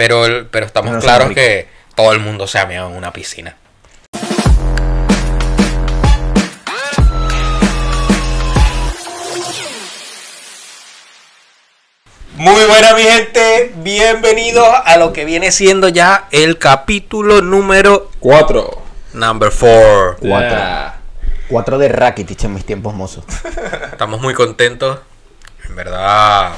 [0.00, 3.12] Pero, el- pero estamos No claros que todo el mundo se ha meado en una
[3.12, 3.54] piscina.
[12.36, 18.82] Muy buena mi gente, bienvenidos a lo que viene siendo ya el capítulo número Cuatro.
[19.12, 20.16] number 4.
[20.20, 20.48] Cuatro.
[20.48, 21.00] Yeah.
[21.48, 23.24] Cuatro de Rakitic en mis tiempos mozos.
[23.92, 25.00] Estamos muy contentos.
[25.68, 26.52] En verdad,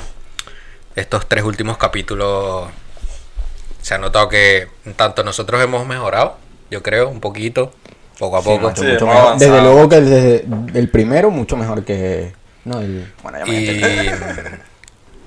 [0.94, 2.68] estos tres últimos capítulos
[3.82, 6.36] se ha notado que tanto nosotros hemos mejorado,
[6.70, 7.72] yo creo, un poquito,
[8.18, 8.72] poco a poco.
[8.74, 9.34] Sí, mucho.
[9.38, 12.32] Desde luego que el, desde el primero, mucho mejor que.
[12.64, 13.12] No, el.
[13.22, 14.10] Bueno, ya me y,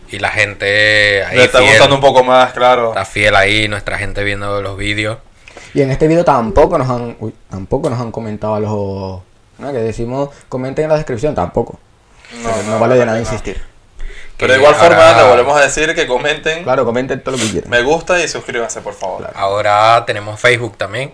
[0.15, 2.89] y la gente ahí Le está fiel, gustando un poco más, claro.
[2.89, 5.17] está fiel ahí, nuestra gente viendo los vídeos.
[5.73, 7.17] Y en este video tampoco nos han.
[7.19, 9.21] Uy, tampoco nos han comentado los.
[9.57, 9.71] ¿no?
[9.71, 11.79] Que decimos, comenten en la descripción, tampoco.
[12.41, 13.61] No, no, no, vale de nada insistir.
[14.37, 17.49] Pero de igual forma, le volvemos a decir que comenten, Claro, comenten todo lo que
[17.51, 17.69] quieran.
[17.69, 19.19] me gusta y suscríbanse, por favor.
[19.19, 19.33] Claro.
[19.37, 21.13] Ahora tenemos Facebook también.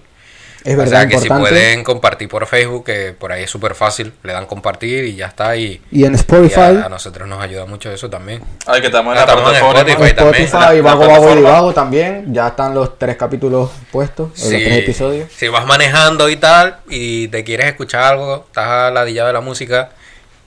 [0.63, 3.73] Es o verdad, sea que si pueden compartir por Facebook, que por ahí es súper
[3.73, 5.55] fácil, le dan compartir y ya está.
[5.55, 6.59] Y, Y en y Spotify.
[6.83, 8.43] a, a nosotros nos ayuda mucho eso también.
[8.67, 9.79] Ay, que estamos en la estamos en plataforma.
[9.79, 10.43] Spotify en también.
[10.43, 11.41] Spotify, La- la Vago Vago y.
[11.41, 12.31] Vago también.
[12.31, 15.31] Ya están los tres capítulos puestos, o los tres episodios.
[15.35, 19.89] Si vas manejando y tal y te quieres escuchar algo, estás ladillado de la música,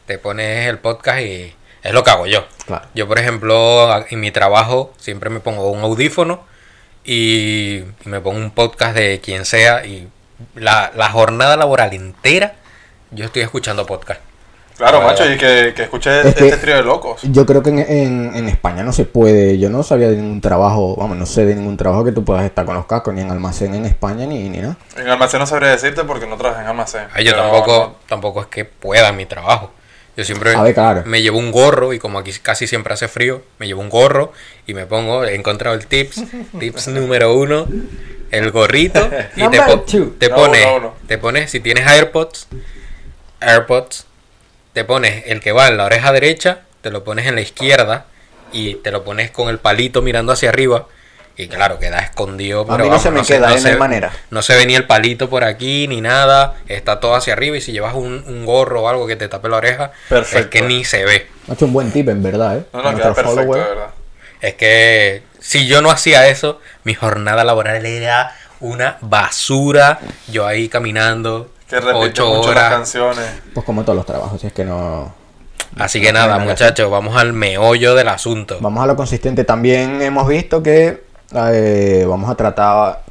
[0.06, 1.52] te pones el podcast y
[1.84, 2.44] es lo que hago yo.
[2.66, 2.86] Claro.
[2.94, 6.42] Yo, por ejemplo, en mi trabajo siempre me pongo un audífono
[7.04, 10.08] y, y me pongo un podcast de quien sea y
[10.54, 12.54] la, la jornada laboral entera
[13.10, 14.20] yo estoy escuchando podcast.
[14.76, 15.12] Claro, Bueno.
[15.12, 17.20] macho, y que, que escuche Es que- este trío de locos.
[17.22, 19.56] Yo creo que en, en- en España no se puede.
[19.56, 22.44] Yo no sabía de ningún trabajo, vamos, no sé de ningún trabajo que tú puedas
[22.44, 24.76] estar con los cascos, ni en almacén en España, ni, ni nada.
[24.96, 27.02] En almacén no sabría decirte porque no trabajo en almacén.
[27.14, 29.70] Ay, yo tampoco, tampoco es que pueda en mi trabajo.
[30.16, 31.02] Yo siempre A ver, claro.
[31.06, 34.32] me llevo un gorro y como aquí casi siempre hace frío, me llevo un gorro
[34.66, 36.22] y me pongo, he encontrado el tips,
[36.60, 37.66] tips número uno,
[38.30, 39.84] el gorrito y te, po-
[40.18, 40.94] te No, pones, no, no.
[41.08, 42.46] te pones, si tienes AirPods,
[43.40, 44.06] AirPods,
[44.72, 48.06] te pones el que va en la oreja derecha, te lo pones en la izquierda
[48.52, 50.86] y te lo pones con el palito mirando hacia arriba.
[51.36, 52.60] Y claro, queda escondido.
[52.62, 54.12] A pero mí no se me queda, eh, no hay manera.
[54.30, 56.54] No se ve ni el palito por aquí ni nada.
[56.68, 57.56] Está todo hacia arriba.
[57.56, 60.50] Y si llevas un, un gorro o algo que te tape la oreja, es Perfecto.
[60.50, 61.26] que ni se ve.
[61.48, 62.64] Ha hecho un buen tip, en verdad, ¿eh?
[62.72, 63.88] No, no, queda perfecto, de verdad.
[64.40, 69.98] Es que si yo no hacía eso, mi jornada laboral era una basura.
[70.28, 72.70] Yo ahí caminando Que ocho mucho las horas.
[72.70, 73.26] canciones.
[73.54, 75.12] Pues como todos los trabajos, si es que no.
[75.78, 78.58] Así que nada, muchachos, vamos al meollo del asunto.
[78.60, 79.42] Vamos a lo consistente.
[79.42, 81.02] También hemos visto que
[81.34, 83.02] eh, vamos a tratar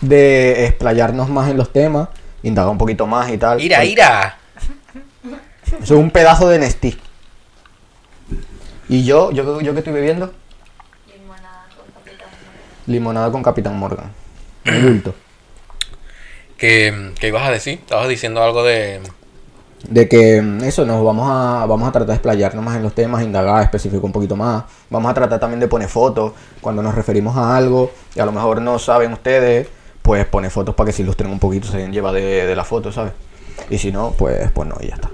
[0.00, 2.08] de explayarnos más en los temas,
[2.42, 3.60] indagar un poquito más y tal.
[3.60, 4.38] Ira, ira.
[5.66, 6.98] Eso es un pedazo de Nestí.
[8.88, 10.32] Y yo, yo, yo que estoy bebiendo,
[11.06, 12.86] Limonada con papitas Morgan.
[12.86, 14.12] limonada con Capitán Morgan.
[16.58, 17.78] ¿Qué, qué ibas a decir?
[17.80, 19.00] Estabas diciendo algo de...
[19.88, 22.94] De que mm, eso, nos vamos a, vamos a tratar de explayarnos más en los
[22.94, 24.64] temas, indagar, especificar un poquito más.
[24.90, 28.32] Vamos a tratar también de poner fotos cuando nos referimos a algo y a lo
[28.32, 29.68] mejor no saben ustedes,
[30.02, 32.92] pues poner fotos para que se ilustren un poquito, se lleva de, de la foto,
[32.92, 33.12] ¿sabes?
[33.70, 35.10] Y si no, pues, pues no, y ya está.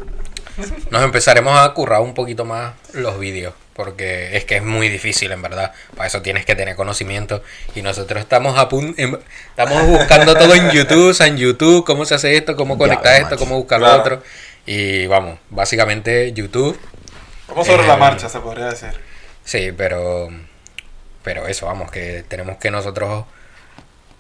[0.91, 5.33] Nos empezaremos a currar un poquito más los vídeos, porque es que es muy difícil
[5.33, 5.73] en verdad.
[5.97, 7.43] Para eso tienes que tener conocimiento
[7.75, 9.19] y nosotros estamos a pun- em-
[9.51, 13.57] estamos buscando todo en YouTube, en YouTube, cómo se hace esto, cómo conectar esto, cómo
[13.57, 14.01] buscar lo Claro.
[14.01, 14.23] otro.
[14.67, 16.79] Y vamos, básicamente YouTube,
[17.47, 18.91] Como sobre Eh, la marcha, se podría decir.
[19.45, 20.29] sí, pero
[21.23, 23.25] pero eso, vamos, que tenemos que nosotros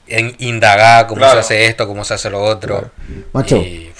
[0.06, 1.34] en indagar cómo Claro.
[1.34, 2.78] se hace esto, cómo se hace lo otro.
[2.78, 2.91] Claro.
[3.33, 3.56] Macho.
[3.56, 3.93] Y,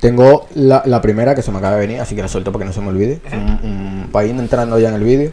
[0.00, 2.64] Tengo la, la primera que se me acaba de venir, así que la suelto para
[2.64, 3.20] que no se me olvide.
[3.32, 5.32] Un- ir entrando ya en el vídeo.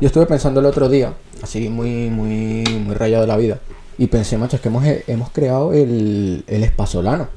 [0.00, 1.12] Yo estuve pensando el otro día,
[1.42, 3.58] así muy, muy, muy rayado de la vida.
[3.98, 7.28] Y pensé, macho, es que hemos, hemos creado el, el espasolano.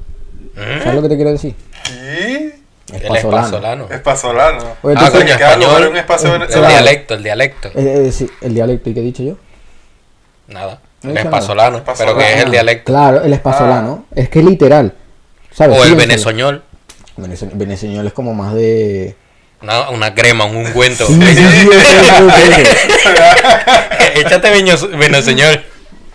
[0.54, 0.78] ¿Mm?
[0.82, 1.54] ¿Sabes lo que te quiero decir?
[1.90, 2.94] ¿Y?
[2.94, 3.86] El espasolano.
[3.90, 4.64] Espasolano.
[4.82, 5.88] Oye, Ah, coño, español.
[5.90, 7.68] un espacio El dialecto, el dialecto.
[7.68, 9.36] Eh, eh, sí, el dialecto, ¿y qué he dicho yo?
[10.48, 10.80] Nada.
[11.02, 11.82] No El Espasolano.
[11.96, 12.84] pero que es el Ah, dialecto.
[12.92, 14.04] Claro, el espasolano.
[14.14, 14.92] Es que literal.
[15.52, 15.78] ¿Sabes?
[15.78, 16.62] O el venezoñol.
[17.16, 19.14] Venezuela es como más de...
[19.62, 21.06] Una, una crema, un ungüento.
[21.06, 21.68] Sí, sí, sí.
[24.14, 24.50] Échate
[24.96, 25.62] venezoñol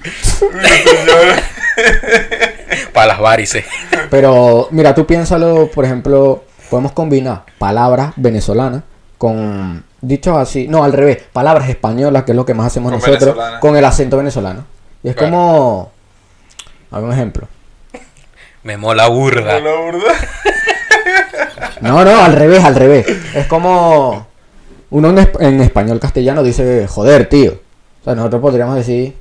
[2.94, 3.66] para las varices.
[4.10, 8.84] Pero mira, tú piénsalo, por ejemplo, podemos combinar palabras venezolanas
[9.18, 13.02] con dichos así, no, al revés, palabras españolas, que es lo que más hacemos Con
[13.02, 14.66] nosotros, con el acento venezolano.
[15.04, 15.32] Y es Claro.
[15.32, 15.92] como
[16.92, 17.48] algún ejemplo.
[18.66, 19.60] Me mola burda.
[19.60, 20.14] La burda.
[21.82, 23.06] No, no, al revés, al revés.
[23.36, 24.28] Es como
[24.90, 27.60] uno en, esp- en español castellano dice, joder, tío.
[28.02, 29.14] O sea, nosotros podríamos decir,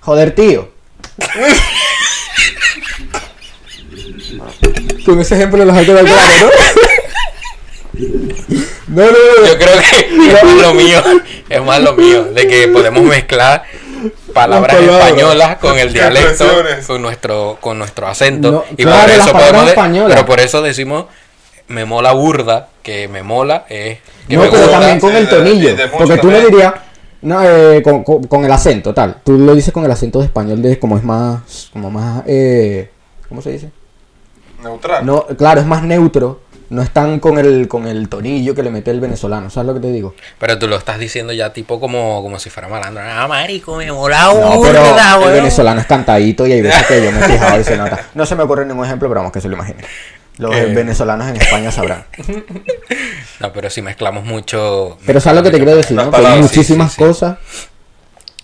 [0.00, 0.70] Joder, tío.
[5.04, 6.48] Con ese ejemplo los ha quedado claro, ¿no?
[8.88, 9.46] No, no, no.
[9.46, 11.02] Yo creo que es más lo mío,
[11.48, 13.64] es más lo mío, de que podemos mezclar
[14.32, 15.06] palabras Las palabras.
[15.08, 16.44] españolas con el dialecto,
[16.86, 18.50] con nuestro, con nuestro acento.
[18.52, 21.06] No, y claro, por eso podemos de- pero por eso decimos
[21.68, 23.98] me mola burda, que me mola es
[24.28, 25.76] que no, me pero también con el tonillo.
[25.96, 26.72] porque tú le dirías,
[27.22, 29.16] no, eh, con, con- con el acento, tal.
[29.24, 32.90] Tú lo dices con el acento de español, de como es más, como más, eh,
[33.28, 33.70] ¿cómo se dice?
[34.62, 35.04] Neutral.
[35.04, 36.40] No, claro, es más neutro.
[36.70, 39.48] No es tan con el, con el tonillo que le mete el venezolano.
[39.48, 40.14] ¿Sabes lo que te digo?
[40.38, 43.02] Pero tú lo estás diciendo ya tipo como, como si fuera malandro.
[43.06, 47.02] Ah, marico, me mola No, pero burda, el venezolano es cantadito y hay veces que
[47.02, 48.06] yo me he fijado y se nota.
[48.14, 49.84] No se me ocurre ningún ejemplo, pero vamos que se lo imaginen.
[50.36, 50.66] Los Eh.
[50.74, 52.04] venezolanos en España sabrán.
[53.40, 54.98] No, pero si mezclamos mucho.
[55.06, 55.98] Pero ¿sabes lo que te quiero decir?
[55.98, 57.04] Hay sí, muchísimas sí, sí.
[57.04, 57.38] cosas.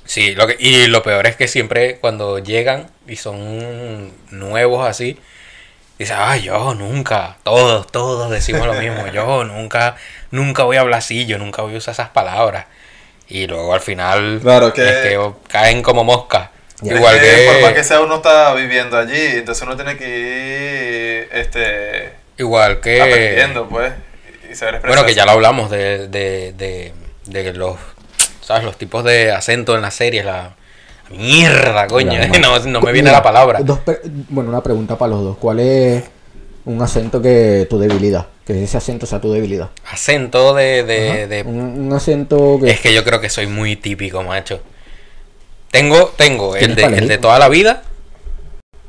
[0.05, 5.19] Sí, lo que, y lo peor es que siempre cuando llegan y son nuevos así,
[5.99, 9.97] dicen, ah, yo nunca, todos, todos decimos lo mismo, yo nunca,
[10.31, 12.67] nunca voy a hablar así, yo nunca voy a usar esas palabras.
[13.29, 16.51] Y luego al final Claro que- es que caen como moscas.
[16.83, 21.29] Igual que, Por más que sea, uno está viviendo allí, entonces uno tiene que ir
[21.33, 23.93] este, igual que aprendiendo, pues.
[24.51, 24.81] Y saber.
[24.87, 26.93] Bueno, que ya lo hablamos de, de, de,
[27.25, 27.77] de los,
[28.43, 28.65] ¿sabes?
[28.65, 30.55] Los tipos de acento en las series, la
[31.11, 33.61] mierda, coño, no, no me viene Mira, la palabra.
[33.63, 33.81] dos
[34.29, 35.37] bueno, una pregunta para los dos.
[35.39, 36.05] ¿Cuál es
[36.65, 38.27] un acento que tu debilidad?
[38.47, 39.71] Que ese acento sea tu debilidad.
[39.91, 42.71] Acento de, de, de- Un, un acento que...
[42.71, 44.61] Es que yo creo que soy muy típico, macho.
[45.71, 47.83] Tengo, tengo el ¿Tienes de, el de toda la vida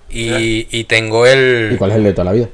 [0.10, 2.50] y, y tengo ¿Y el, cuál es el de toda la vida?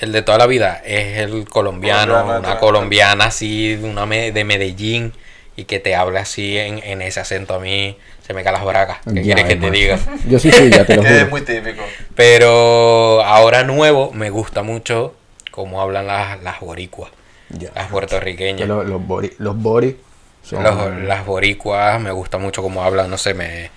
[0.00, 0.80] el de toda la vida.
[0.86, 5.12] Es el colombiano, una colombiana así, una me- de Medellín
[5.56, 7.96] y que te habla así en, en ese acento a mí
[8.28, 8.98] se me caen las bracas.
[9.06, 9.98] ¿Qué Ya, quieres que te diga?
[10.28, 11.30] Yo sí, sí, ya te lo que es juro.
[11.30, 11.82] muy típico.
[12.14, 15.14] Pero ahora nuevo me gusta mucho
[15.50, 17.10] cómo hablan las, las boricuas,
[17.48, 17.70] Ya.
[17.74, 18.68] las Que puertorriqueñas.
[18.68, 19.96] Los, los bori, los bori
[20.42, 23.70] son- Los- las boricuas me gusta mucho cómo hablan, no sé, me,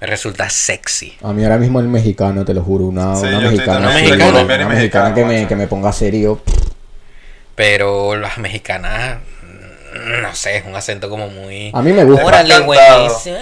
[0.00, 1.16] me resulta sexy.
[1.22, 5.14] A mí ahora mismo el mexicano, te lo juro, una, Sí, una estoy mexicana, mexicana
[5.14, 6.40] que me, que me ponga serio.
[7.54, 9.18] Pero las mexicanas,
[9.98, 11.70] no sé, es un acento como muy...
[11.72, 12.24] A mí me gusta.
[12.24, 12.78] Órale, güey,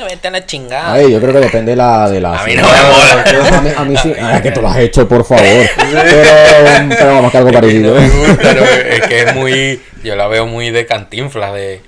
[0.08, 0.92] vete a la chingada.
[0.94, 2.08] Ay, yo creo que depende de la...
[2.10, 3.58] De la A mí no me mola.
[3.58, 4.12] A mí, a mí sí.
[4.34, 5.44] Es que tú lo has hecho, por favor.
[5.76, 7.94] Pero, pero vamos, que algo Es que parecido.
[7.94, 9.82] no me gusta, no, es que es muy...
[10.02, 11.80] Yo la veo muy de cantinflas, de...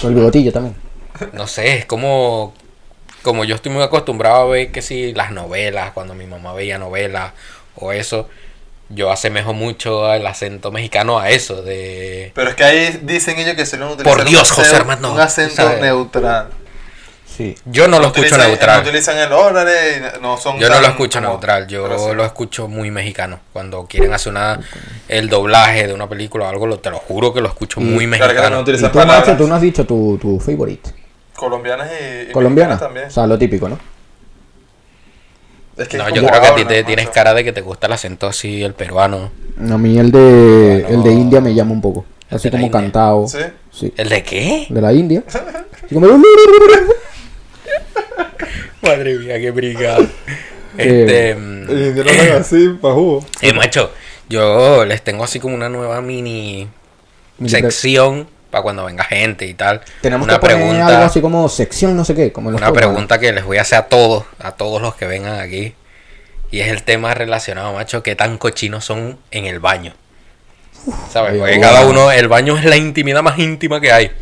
[0.00, 0.74] Con el bigotillo también.
[1.32, 2.54] No sé, es como...
[3.22, 6.78] Como yo estoy muy acostumbrado a ver que si las novelas, cuando mi mamá veía
[6.78, 7.32] novelas
[7.76, 8.28] o eso,
[8.94, 12.32] yo asemejo mucho el acento mexicano a eso, de...
[12.34, 15.54] Pero es que ahí dicen ellos que suelen utilizar Por Dios, un José un acento
[15.56, 15.80] ¿sabes?
[15.80, 16.48] neutral.
[17.36, 17.56] Sí.
[17.64, 18.76] Yo no lo escucho neutral.
[18.84, 22.14] No utilizan el órale, no son Yo no lo escucho como- neutral, yo sí.
[22.14, 23.40] lo escucho muy mexicano.
[23.52, 24.60] Cuando quieren hacer una
[25.08, 27.84] el doblaje de una película o algo, lo- te lo juro que lo escucho Y-
[27.84, 28.58] muy Claro que no mexicano.
[28.58, 28.98] Y utilizan tú,
[29.36, 30.90] tú no has dicho tu, tu favorite.
[31.34, 32.74] colombianas y, y ¿Colombiana?
[32.74, 33.08] mexicanas también.
[33.08, 33.78] O sea, lo típico, ¿no?
[35.76, 37.60] Es que No, es yo creo que a ti te tienes cara de que te
[37.60, 39.30] gusta el acento así, el peruano.
[39.58, 40.88] A mí el de, Bueno.
[40.88, 42.04] el de India me llama un poco.
[42.30, 42.80] Así como India.
[42.80, 43.26] cantado.
[43.28, 43.38] ¿Sí?
[43.72, 43.92] Sí.
[43.96, 44.66] ¿El de qué?
[44.70, 45.22] De la India.
[45.28, 46.06] Así como...
[48.82, 50.04] Madre mía, qué brigada.
[50.76, 53.24] Eh, Este, mm, El indio no así, pa' jugo.
[53.42, 53.92] eh, macho,
[54.28, 56.66] yo les tengo así como una nueva mini
[57.38, 59.80] Mini sección para cuando venga gente y tal.
[60.00, 60.86] Tenemos una que poner pregunta.
[60.86, 62.30] algo así como sección no sé qué.
[62.30, 65.40] Como Una pregunta que les voy a hacer a todos, a todos los que vengan
[65.40, 65.74] aquí.
[66.52, 69.92] Y es el tema relacionado, macho, qué tan cochinos son en el baño.
[71.10, 71.36] ¿Sabes?
[71.36, 71.60] Porque oh.
[71.60, 74.12] cada uno, el baño es la intimidad más íntima que hay.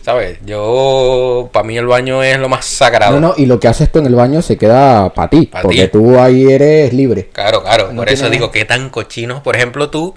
[0.00, 0.40] ¿Sabes?
[0.44, 3.20] Yo, para mí el baño es lo más sagrado.
[3.20, 5.46] No, no, y lo que haces tú en el baño se queda para ti.
[5.46, 7.28] Pa' porque tú ahí eres libre.
[7.32, 7.92] Claro, claro.
[7.92, 9.40] No por eso digo, qué tan cochinos.
[9.40, 10.16] Por ejemplo, tú,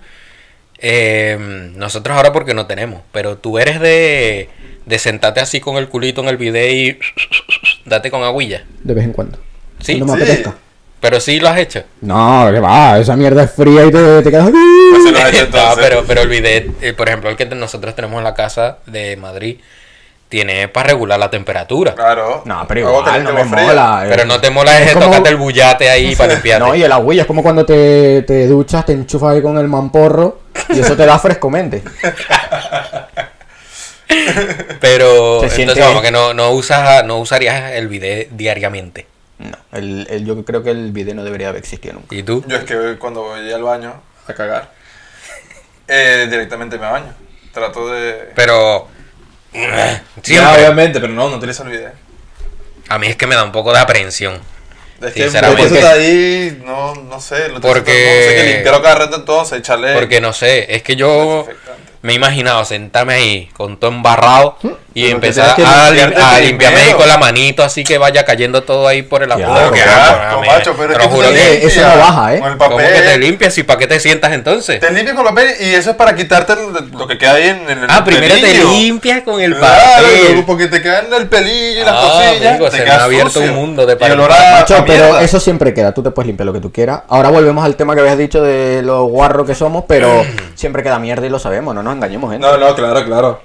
[0.77, 1.37] eh,
[1.75, 4.49] nosotros ahora porque no tenemos, pero tú eres de,
[4.85, 6.99] de sentarte así con el culito en el video y
[7.85, 8.65] date con aguilla.
[8.83, 9.39] De vez en cuando.
[9.79, 10.23] Sí, Cuando me sí.
[10.23, 10.55] apetezca.
[10.99, 11.83] pero sí lo has hecho.
[12.01, 14.51] No, que va, esa mierda es fría y te, te quedas.
[14.89, 15.77] Pues se lo has hecho No, entonces.
[15.79, 19.15] pero, pero el bidet, eh, por ejemplo, el que nosotros tenemos en la casa de
[19.17, 19.57] Madrid,
[20.29, 21.93] tiene para regular la temperatura.
[21.95, 22.41] Claro.
[22.45, 23.67] No, pero igual, no me agua fría.
[23.67, 24.01] mola.
[24.05, 24.07] eh.
[24.09, 26.65] Pero no te mola Es es como- tocarte el bullate ahí para limpiarte.
[26.67, 29.67] No, y el agüilla es como cuando te, te duchas, te enchufas ahí con el
[29.67, 30.39] mamporro
[30.69, 31.83] y eso te da frescomente.
[34.79, 39.07] Pero Se siente- entonces vamos que no, no usas no usarías el bidet diariamente.
[39.39, 42.15] No, el, el- yo creo que el video no debería haber existido nunca.
[42.15, 42.43] ¿Y tú?
[42.47, 43.93] Yo es que cuando voy al baño
[44.27, 44.71] a cagar,
[45.87, 47.13] eh, directamente me baño.
[47.51, 48.29] Trato de.
[48.35, 48.87] Pero
[49.55, 50.55] Ya, siempre.
[50.55, 51.91] obviamente, pero no, no utilizo el video.
[52.89, 54.39] A mí es que me da un poco de aprehensión.
[55.01, 55.75] Es que Sinceramente.
[55.75, 57.49] está ahí, no, no sé.
[57.49, 59.93] Lo Porque- No sé que limpiarlo cada rato entonces, echarle.
[59.93, 61.91] Porque no sé, es que yo desinfectante.
[62.05, 64.57] Me he imaginado sentarme ahí con todo embarrado
[64.93, 67.83] y Pero empezar que que a, lim- limpiarte a limpiarme ahí con la manito así
[67.83, 69.51] que vaya cayendo todo ahí por el agujero.
[70.31, 70.47] mami.
[70.47, 72.39] macho, pero es que juro que- Eh, eso no baja, ¿eh?
[72.39, 73.19] Con el ¿Cómo que te papel.
[73.21, 74.79] limpias y para qué te sientas entonces?
[74.79, 76.53] Te limpias con el papel y eso es para quitarte
[76.93, 80.43] lo que queda ahí en, el Ah, primero te limpias con el y papel.
[80.45, 82.51] porque te quedan el pelillo y las Ah, cosillas.
[82.53, 83.49] amigo, te se me ha abierto sucio.
[83.49, 86.59] un mundo de Y Macho, pero eso siempre queda, tú te puedes limpiar lo que
[86.61, 87.01] tú quieras.
[87.09, 90.23] Ahora volvemos al tema que habías dicho de lo guarro que somos, pero
[90.55, 92.45] siempre queda mierda y lo sabemos, no engañemos, gente.
[92.45, 93.41] No, no, claro, claro.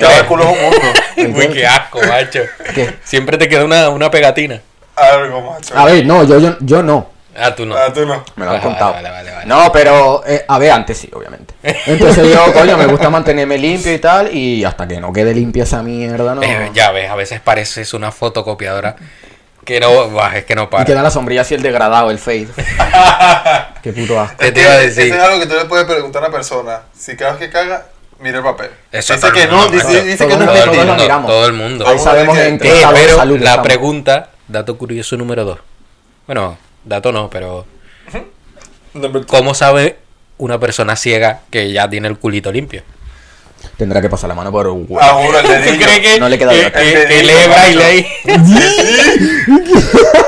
[0.00, 1.38] Cada culo es un mundo.
[1.38, 2.40] Uy, qué asco, macho.
[2.74, 2.94] ¿Qué?
[3.04, 4.60] Siempre te queda una, una pegatina.
[4.96, 5.76] Algo, macho.
[5.76, 7.10] A ver, no, yo, yo, yo no.
[7.40, 7.76] Ah, tú no.
[7.76, 8.24] Ah, tú no.
[8.34, 8.92] Me lo han Vale, contado.
[8.94, 9.46] vale, vale, vale.
[9.46, 11.54] No, pero, eh, a ver, antes sí, obviamente.
[11.62, 15.62] Entonces yo, coño, me gusta mantenerme limpio y tal, y hasta que no quede limpia
[15.62, 16.42] esa mierda, no.
[16.42, 18.96] Eh, ya ves, a veces pareces una fotocopiadora
[19.68, 20.84] que no, buah, es que no Y para.
[20.86, 22.48] queda la sombrilla así el degradado, el fade.
[23.82, 24.36] Qué puto asco.
[24.38, 25.04] ¿Qué te Es iba a que decir?
[25.06, 26.80] Eso es algo que tú le puedes preguntar a una persona.
[26.98, 27.86] Si cada vez que caga,
[28.20, 28.70] mira el papel.
[28.90, 31.30] Eso dice que no, dice, dice que no todo el mundo, miramos.
[31.30, 31.86] todo el mundo.
[31.86, 33.66] Ahí sabemos en qué Eh, estado de pero salud la estamos.
[33.66, 35.58] pregunta, dato curioso número dos.
[36.26, 37.66] Bueno, dato no, pero
[39.26, 39.98] ¿cómo sabe
[40.38, 42.82] una persona ciega que ya tiene el culito limpio?
[43.76, 44.98] Tendrá que pasar la mano por un huevo.
[45.00, 45.86] Ah, juro, el dedillo.
[46.02, 46.80] que, No le queda que, otra.
[46.82, 47.80] que- braille macho.
[47.84, 48.06] ahí?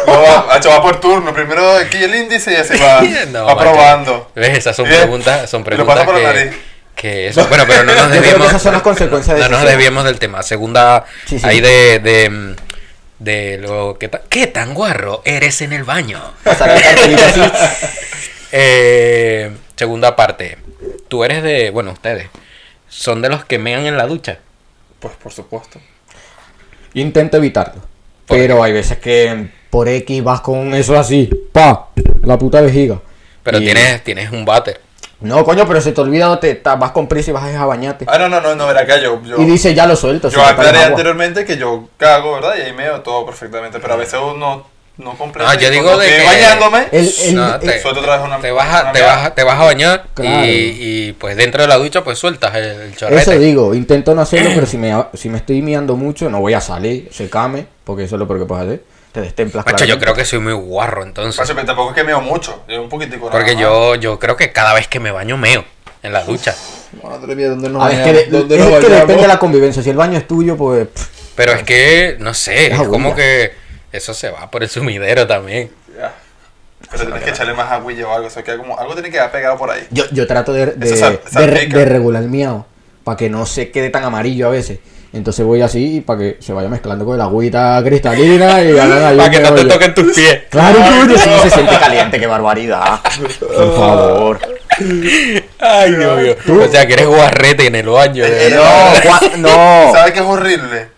[0.06, 0.22] No,
[0.70, 1.32] va, por turno.
[1.32, 3.70] Primero aquí el índice y así va, No, va macho.
[3.72, 4.30] probando.
[4.34, 4.58] ¿Ves?
[4.58, 6.60] Esas son preguntas, son Y lo pasa preguntas por la que, nariz.
[6.94, 8.46] que eso, bueno, pero no nos desviemos.
[8.49, 10.42] esas son las consecuencias de No nos desviemos del tema.
[10.42, 11.46] Segunda, Sí, sí.
[11.46, 12.54] ahí de, de,
[13.18, 16.20] de lo que ta- ¿Qué tan guarro eres en el baño?
[18.52, 20.58] Eh, segunda parte.
[21.08, 22.28] Tú eres de, bueno, ustedes
[22.90, 24.38] son de los que mean en la ducha.
[24.99, 25.80] Pues por supuesto.
[26.92, 27.80] Intento evitarlo.
[28.26, 31.30] ¿Por Pero hay veces que por X vas con eso así.
[31.52, 31.88] Pa,
[32.23, 33.00] la puta vejiga.
[33.42, 34.80] Pero Y- tienes, tienes un váter.
[35.20, 38.06] No, coño, pero se te olvida, te, ta- vas con prisa y vas a bañarte.
[38.09, 39.23] Ah, no, no, no, no, verá que yo.
[39.23, 40.30] yo Y dice, ya lo suelto.
[40.30, 42.54] Yo te aclaré anteriormente que yo cago, ¿verdad?
[42.59, 43.78] Y ahí meo todo perfectamente.
[43.80, 44.66] Pero a veces uno
[44.99, 45.50] no completa.
[45.50, 48.38] Ah, yo digo de que- bañándome, El- el- No, el- te, suelto otra vez una.
[48.38, 50.44] te vas a, una te vas a- te vas a bañar Claro.
[50.47, 53.23] y, y, pues dentro de la ducha pues sueltas el, el chorrete.
[53.23, 56.52] Eso digo, intento no hacerlo, pero si me, si me estoy miando mucho, no voy
[56.54, 58.85] a salir, secame, porque eso es lo peor que puedes hacer.
[59.12, 59.66] Te destemplas.
[59.66, 61.40] Macho, yo creo que soy muy guarro entonces.
[61.49, 62.62] Pero tampoco es que meo mucho.
[62.68, 63.28] Yo un poquitico.
[63.30, 65.64] Porque yo, yo creo que cada vez que me baño meo
[66.02, 66.54] en la ducha.
[67.02, 68.30] Madre mía, ¿dónde nos A ver, es que, bañamos?
[68.32, 69.82] de- ¿Dónde es nos que depende de la convivencia.
[69.82, 70.87] Si el baño es tuyo, pues.
[70.87, 73.52] pff, Pero es que, no sé, Es como que
[73.92, 75.70] eso se va por el sumidero también.
[75.97, 76.12] Ya.
[76.90, 78.26] Pero tienes que echarle más agüilla o algo.
[78.28, 79.87] O sea, que como, algo tiene que quedar pegado por ahí.
[79.90, 82.64] Yo, yo trato de, de, sal- de regular el miau
[83.04, 84.78] para que no se quede tan amarillo a veces.
[85.12, 88.73] Entonces voy así para que se vaya mezclando con el agüita cristalina y
[89.16, 90.42] Para que no te toquen tus pies.
[90.49, 93.00] Claro, coño, sí, se siente caliente, qué barbaridad.
[93.40, 94.38] Por favor.
[95.59, 96.37] Ay, Dios mío.
[96.64, 98.25] O sea, que eres guarrete en el baño.
[98.25, 98.54] Eh.
[98.54, 99.92] No, no.
[99.92, 100.88] ¿Sabes qué es horrible?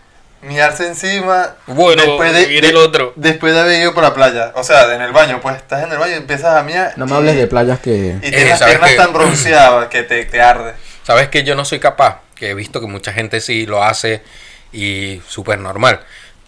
[0.42, 1.54] Miarse encima.
[1.66, 2.02] Bueno,
[2.50, 3.12] y del otro.
[3.16, 4.52] Después de haber ido por la playa.
[4.56, 5.40] O sea, en el baño.
[5.40, 6.92] Pues estás en el baño y empiezas a miar.
[6.96, 8.16] No me hables de playas que.
[8.22, 10.72] Y tienes las ¿sabes piernas tan bronceadas que te, te arde.
[11.04, 12.20] ¿Sabes que yo no soy capaz?
[12.34, 14.22] Que he visto que mucha gente sí lo hace
[14.72, 16.00] y súper normal.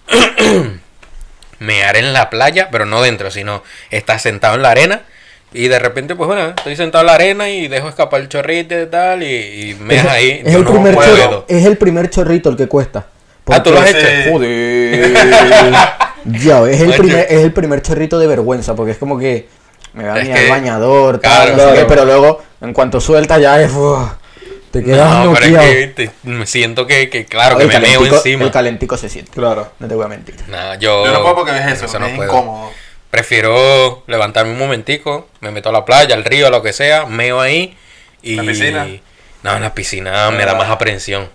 [1.61, 5.03] Mear en la playa, pero no dentro, sino estás sentado en la arena
[5.53, 8.81] y de repente, pues bueno, estoy sentado en la arena y dejo escapar el chorrito
[8.81, 10.43] y tal y, es, ahí.
[10.45, 11.17] es Yo el no primer puedo.
[11.17, 13.07] chorro- es el primer chorrito el que cuesta.
[13.47, 14.31] Ah, ¿tú lo has Porque- hecho?
[14.33, 15.15] Joder.
[16.27, 19.47] Ya, es el, primer, es el primer chorrito de vergüenza, porque es como que
[19.93, 21.77] me va a mirar el bañador, tal, claro, no sé claro.
[21.81, 23.71] qué, pero luego, en cuanto suelta ya es...
[24.71, 28.07] te quedas No, pero es que te- me siento que, que claro, que me meo
[28.07, 28.45] encima.
[28.45, 29.33] el calentico se siente.
[29.33, 29.71] Claro.
[29.79, 30.35] No te voy a mentir.
[30.49, 32.33] Nah, yo, Yo no puedo porque ves eso, me no es puedo.
[32.33, 32.71] incómodo.
[33.11, 37.05] Prefiero levantarme un momentico, me meto a la playa, al río, a lo que sea,
[37.05, 37.77] meo ahí
[38.23, 38.37] y...
[38.37, 38.87] ¿La piscina?
[39.43, 40.57] No, en la piscina me da Ah.
[40.57, 41.29] más aprensión.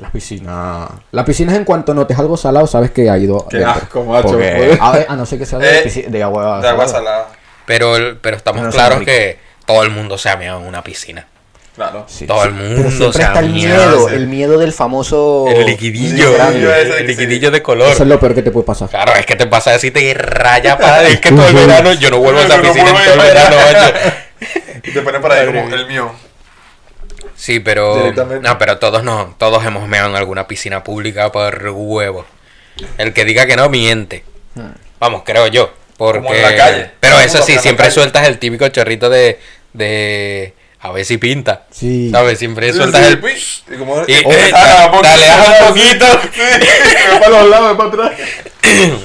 [0.00, 0.88] La piscina...
[1.12, 3.46] La piscina es en cuanto notes algo salado, sabes que ha ido...
[3.48, 3.72] Qué dentro.
[3.74, 6.68] asco, macho, Porque, a, ver, a no ser que sea de, Eh, de agua De
[6.68, 7.28] agua salada.
[7.66, 10.82] Pero, el- pero estamos No, claros que todo el mundo se ha meado en una
[10.82, 11.26] piscina.
[11.76, 12.04] Claro.
[12.08, 12.48] Sí, Todo sí.
[12.48, 15.46] el mundo Pero siempre se está el miedo, el miedo del famoso...
[15.48, 17.52] el liquidillo, sí, el, ese el que liquidillo sí.
[17.54, 17.88] de color.
[17.88, 18.88] Eso es lo peor que te puede pasar.
[18.88, 21.02] Claro, es que te pasa así, te raya para...
[21.08, 23.20] Es que todo el verano, yo no vuelvo a esa no piscina en todo el
[23.20, 23.98] verano.
[24.84, 26.12] Y te ponen para ahí como el mío.
[27.36, 27.96] Sí, pero...
[27.96, 28.48] Directamente.
[28.48, 32.24] No, pero todos no, todos hemos meado en alguna piscina pública por huevo.
[32.98, 34.24] El que diga que no, miente.
[35.00, 35.72] Vamos, creo yo.
[35.96, 36.22] Porque...
[36.22, 36.90] Como en la calle.
[37.00, 39.38] Pero eso sí, siempre sueltas el típico chorrito de...
[39.72, 41.64] de a ver si pinta.
[41.70, 42.10] Sí.
[42.10, 42.38] ¿Sabes?
[42.38, 43.20] Siempre sueltas sí, el...
[43.20, 43.64] ¡pish!
[43.72, 44.02] Y como...
[44.06, 46.06] Y, eh, ah, un poquito.
[47.20, 48.12] Para los lados, para atrás.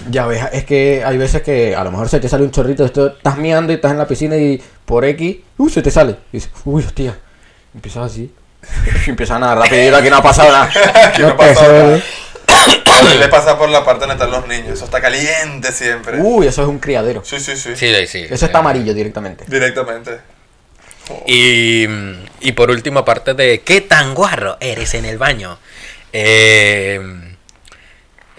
[0.10, 2.84] Ya ves, es que hay veces que a lo mejor se te sale un chorrito,
[2.84, 6.18] esto, estás miando y estás en la piscina y por X, uh, se te sale.
[6.34, 7.18] Y dices, uy, hostia.
[7.80, 8.30] Empiezas así.
[9.08, 10.66] Y empiezas a nadar rapidito, aquí no ha pasado nada.
[11.08, 12.04] Aquí no ha pasado jodes.
[12.50, 14.74] A mí le pasa por la parte donde están los niños.
[14.74, 16.20] Eso está caliente siempre.
[16.20, 17.24] Uy, eso es un criadero.
[17.24, 17.70] Sí, sí, sí.
[17.76, 18.26] Sí, sí.
[18.30, 19.46] Eso está amarillo directamente.
[19.48, 20.20] Directamente.
[21.26, 21.86] Y,
[22.42, 25.58] y por última parte de ¿qué tan guarro eres en el baño?
[26.12, 27.00] Eh,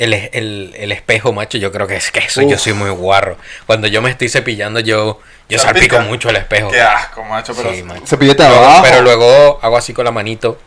[0.00, 3.36] el, el- el espejo, macho, yo creo que es que eso yo soy muy guarro.
[3.66, 6.70] Cuando yo me estoy cepillando, yo, yo salpico mucho el espejo.
[6.70, 7.54] Qué asco, macho.
[7.54, 8.06] Pero Sí, macho.
[8.06, 10.58] Cepillete Luego- pero luego hago así con la manito.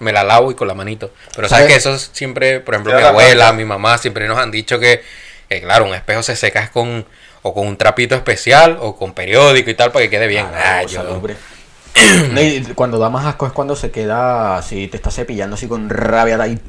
[0.00, 1.12] Me la lavo y con la manito.
[1.34, 4.50] Pero sabes que eso es siempre, por ejemplo, mi abuela, mi mamá siempre nos han
[4.52, 5.02] dicho que,
[5.48, 7.04] que, claro, un espejo se seca es con
[7.42, 10.46] o con un trapito especial o con periódico y tal para que quede bien.
[10.54, 11.34] Ah, yo- salubre.
[11.34, 11.57] No, y
[12.74, 16.46] cuando da más asco es cuando se queda así, te está cepillando así con rabia
[16.46, 16.60] y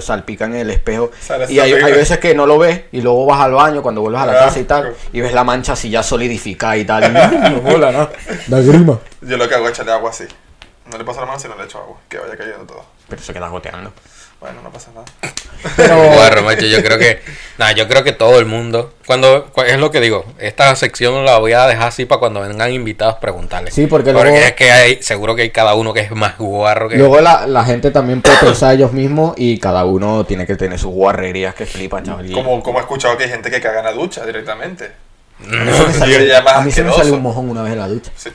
[0.00, 1.10] salpica en el espejo.
[1.20, 4.20] Sale y hay, veces que no lo ves y luego vas al baño cuando vuelves
[4.20, 7.04] a la Ah, casa y tal y ves la mancha así ya solidificada y tal.
[7.04, 8.08] Y no mola, ¿no?
[8.46, 8.98] Da grima.
[9.22, 10.24] yo lo que hago es echarle agua así.
[10.90, 11.96] No le paso la mano, sino le echo agua.
[12.08, 12.84] Que vaya cayendo todo.
[13.08, 13.92] Pero se queda goteando.
[14.40, 15.04] Bueno, no pasa nada.
[15.76, 17.20] Pero, Guarro, macho, yo creo que,
[17.58, 21.24] nada, yo creo que todo el mundo, cuando, cu- es lo que digo, esta sección
[21.24, 23.74] la voy a dejar así para cuando vengan invitados preguntarles.
[23.74, 26.88] Sí, porque luego- es que hay, seguro que hay cada uno que es más guarro
[26.88, 26.96] que...
[26.98, 30.78] luego la, la gente también puede pensar ellos mismos y cada uno tiene que tener
[30.78, 32.30] sus guarrerías que flipan, chaval.
[32.30, 34.92] Como, como he escuchado que hay gente que caga en la ducha directamente.
[35.40, 36.98] A mí se me salió- a mí se me asqueroso.
[36.98, 38.12] salió un mojón una vez en la ducha.
[38.16, 38.30] Sí.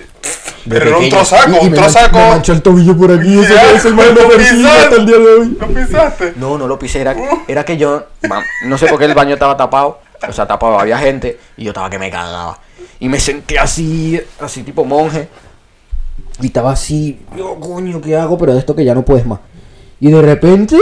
[0.66, 2.18] De Pero era un trozaco, Y- un trozaco.
[2.18, 3.54] Me manchó el tobillo por aquí, eso,
[3.90, 4.84] lo persigue pisaste.
[4.84, 5.58] hasta el día de hoy.
[5.60, 6.34] ¿Lo pisaste?
[6.38, 7.16] No, no lo pisé, era,
[7.48, 8.06] era que yo,
[8.68, 11.72] no sé por qué el baño estaba tapado, o sea, tapado, había gente, y yo
[11.72, 12.58] estaba que me cagaba.
[13.00, 15.28] Y me senté así, así tipo monje,
[16.40, 18.38] y estaba así, yo coño, ¿qué hago?
[18.38, 19.40] Pero de esto que ya no puedes más.
[20.00, 20.78] Y de repente,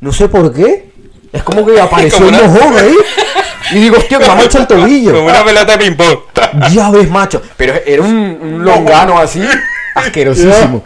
[0.00, 0.90] no sé por qué,
[1.32, 2.94] es como que apareció Como un mojón ahí.
[3.72, 5.12] Y digo, hostia, que me ha manchado el tobillo.
[5.12, 6.18] Como una pelota de ping-pong.
[6.72, 7.42] Ya ves, macho.
[7.56, 9.42] Pero era un, un longano así,
[9.94, 10.82] asquerosísimo.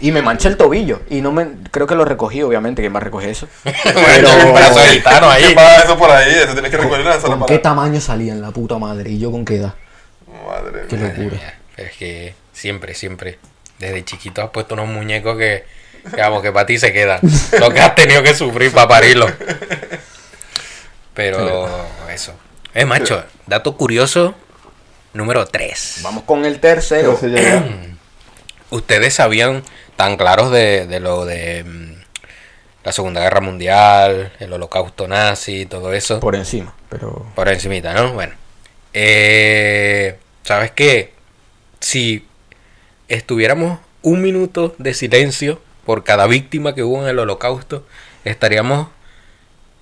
[0.00, 1.02] Y me mancha el tobillo.
[1.10, 1.46] Y no me.
[1.70, 2.80] Creo que lo recogí, obviamente.
[2.80, 3.46] ¿Quién va a recoger eso?
[3.64, 5.48] Bueno, un brazo de gitano ahí.
[5.48, 6.32] ¿Qué pasa eso por ahí?
[6.32, 9.10] Eso tienes que recoger una ¿Con qué tamaño salían la puta madre?
[9.10, 9.74] ¿Y yo con qué edad?
[10.46, 11.14] Madre Qué mía.
[11.16, 11.54] locura.
[11.76, 13.38] Pero es que siempre, siempre,
[13.78, 15.64] desde chiquito has puesto unos muñecos que,
[16.14, 17.20] que, vamos, que para ti se quedan.
[17.58, 19.26] Lo que has tenido que sufrir para parirlo.
[21.20, 21.68] Pero
[22.10, 22.32] eso.
[22.72, 24.34] Es macho, dato curioso
[25.12, 26.00] número 3.
[26.02, 27.18] Vamos con el tercero.
[28.70, 29.62] ¿Ustedes sabían
[29.96, 31.92] tan claros de, de lo de mm,
[32.84, 36.20] la Segunda Guerra Mundial, el holocausto nazi, todo eso?
[36.20, 37.26] Por encima, pero.
[37.34, 38.14] Por encimita, ¿no?
[38.14, 38.32] Bueno.
[38.94, 41.12] Eh, ¿Sabes qué?
[41.80, 42.26] Si
[43.08, 47.84] estuviéramos un minuto de silencio por cada víctima que hubo en el holocausto,
[48.24, 48.88] estaríamos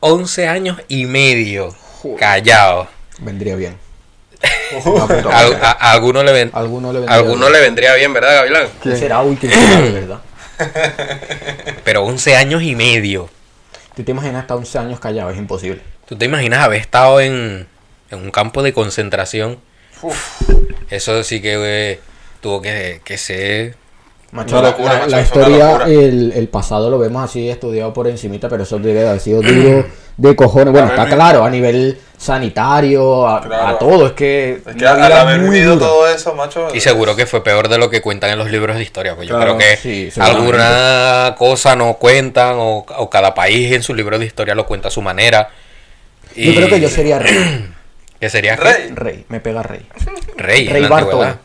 [0.00, 1.74] 11 años y medio
[2.18, 2.88] callados.
[3.18, 3.76] Vendría bien.
[5.30, 7.52] A, a- a alguno le ven- Alguno le vendría alguno bien.
[7.52, 8.68] le vendría bien, ¿verdad, Gavilán?
[8.82, 9.22] ¿Quién será?
[9.22, 10.20] Uy, ¿quién será de verdad?
[11.84, 13.28] Pero 11 años y medio.
[13.96, 15.30] ¿Tú te imaginas hasta 11 años callado?
[15.30, 15.80] Es imposible.
[16.06, 17.66] ¿Tú te imaginas haber estado en,
[18.10, 19.58] en un campo de concentración?
[20.90, 22.00] Eso sí que eh,
[22.40, 23.74] tuvo que, que ser...
[24.30, 25.86] Macho, la- locura, la, macho, la es una historia, locura.
[25.88, 29.40] el, el pasado lo vemos así estudiado por encimita, pero eso debe de haber sido
[29.42, 29.86] duro
[30.18, 30.72] de cojones.
[30.72, 33.66] Bueno, está claro, a nivel sanitario, a, Claro.
[33.68, 34.60] a todo, es que...
[34.66, 36.68] Es que al haber vivido todo eso, macho.
[36.74, 39.14] Y seguro que fue peor de lo que cuentan en los libros de historia.
[39.16, 43.94] Pues yo creo que sí, alguna cosa no cuentan o, o cada país en su
[43.94, 45.48] libro de historia lo cuenta a su manera.
[46.36, 47.70] Yo creo que yo sería rey.
[48.20, 48.56] ¿Qué sería?
[48.56, 48.90] Rey.
[48.94, 49.86] Rey, me pega rey.
[50.36, 50.68] Rey.
[50.68, 51.36] Rey antigüedad.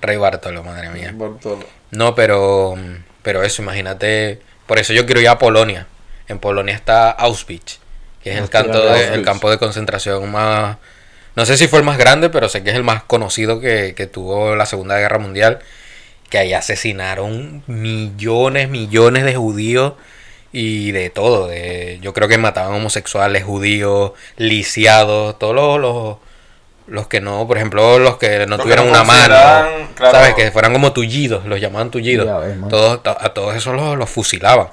[0.00, 1.12] Rey Bartolo, madre mía.
[1.14, 1.64] Bartolo.
[1.90, 2.76] No, pero,
[3.22, 4.40] pero eso, imagínate.
[4.66, 5.86] Por eso yo quiero ir a Polonia.
[6.28, 7.78] En Polonia está Auschwitz,
[8.22, 10.76] que es el, canto de- el campo de concentración más...
[11.36, 13.94] No sé si fue el más grande, pero sé que es el más conocido que,
[13.96, 15.60] que tuvo la Segunda Guerra Mundial.
[16.28, 19.94] Que ahí asesinaron millones, millones de judíos
[20.52, 21.46] y de todo.
[21.46, 26.16] De, yo creo que mataban homosexuales, judíos, lisiados, todos los, los,
[26.88, 29.34] los que no, por ejemplo, los que no Los que no una mano.
[29.94, 30.12] claro.
[30.18, 30.34] ¿Sabes?
[30.34, 32.26] Que fueran como tullidos, los llamaban tullidos.
[32.26, 32.68] Ya.
[32.68, 34.68] Todos, to- a todos esos los, los fusilaban.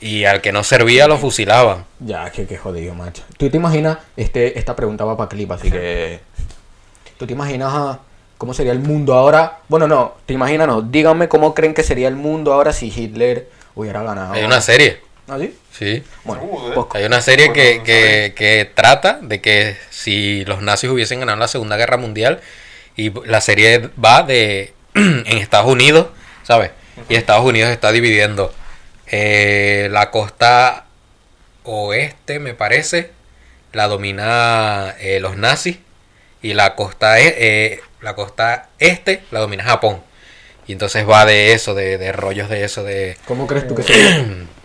[0.00, 1.84] Y al que no servía lo fusilaban.
[1.98, 3.22] Ya, que, que jodido, macho.
[3.36, 3.98] ¿Tú te imaginas?
[4.16, 6.20] Este, esta pregunta va para clip, así que.
[7.18, 7.98] ¿Tú te imaginas ah,
[8.38, 9.58] cómo sería el mundo ahora?
[9.68, 10.82] Bueno, no, te imaginas, no.
[10.82, 14.34] Díganme cómo creen que sería el mundo ahora si Hitler hubiera ganado.
[14.34, 15.56] Hay una serie, ¿Ah, sí?
[15.72, 16.02] sí.
[16.24, 21.20] Bueno, pues, Hay una serie que, que, que trata de que si los nazis hubiesen
[21.20, 22.40] ganado la Segunda Guerra Mundial,
[22.98, 26.08] y la serie va de en Estados Unidos,
[26.42, 26.72] ¿sabes?
[27.08, 28.52] Y Estados Unidos está dividiendo
[29.06, 30.86] eh, la costa
[31.62, 33.12] oeste, me parece,
[33.72, 35.78] la domina eh, los nazis
[36.42, 40.02] y la costa e- eh, la costa este la domina Japón.
[40.66, 43.16] Y entonces va de eso, de, de rollos de eso, de...
[43.26, 43.84] ¿Cómo crees tú que?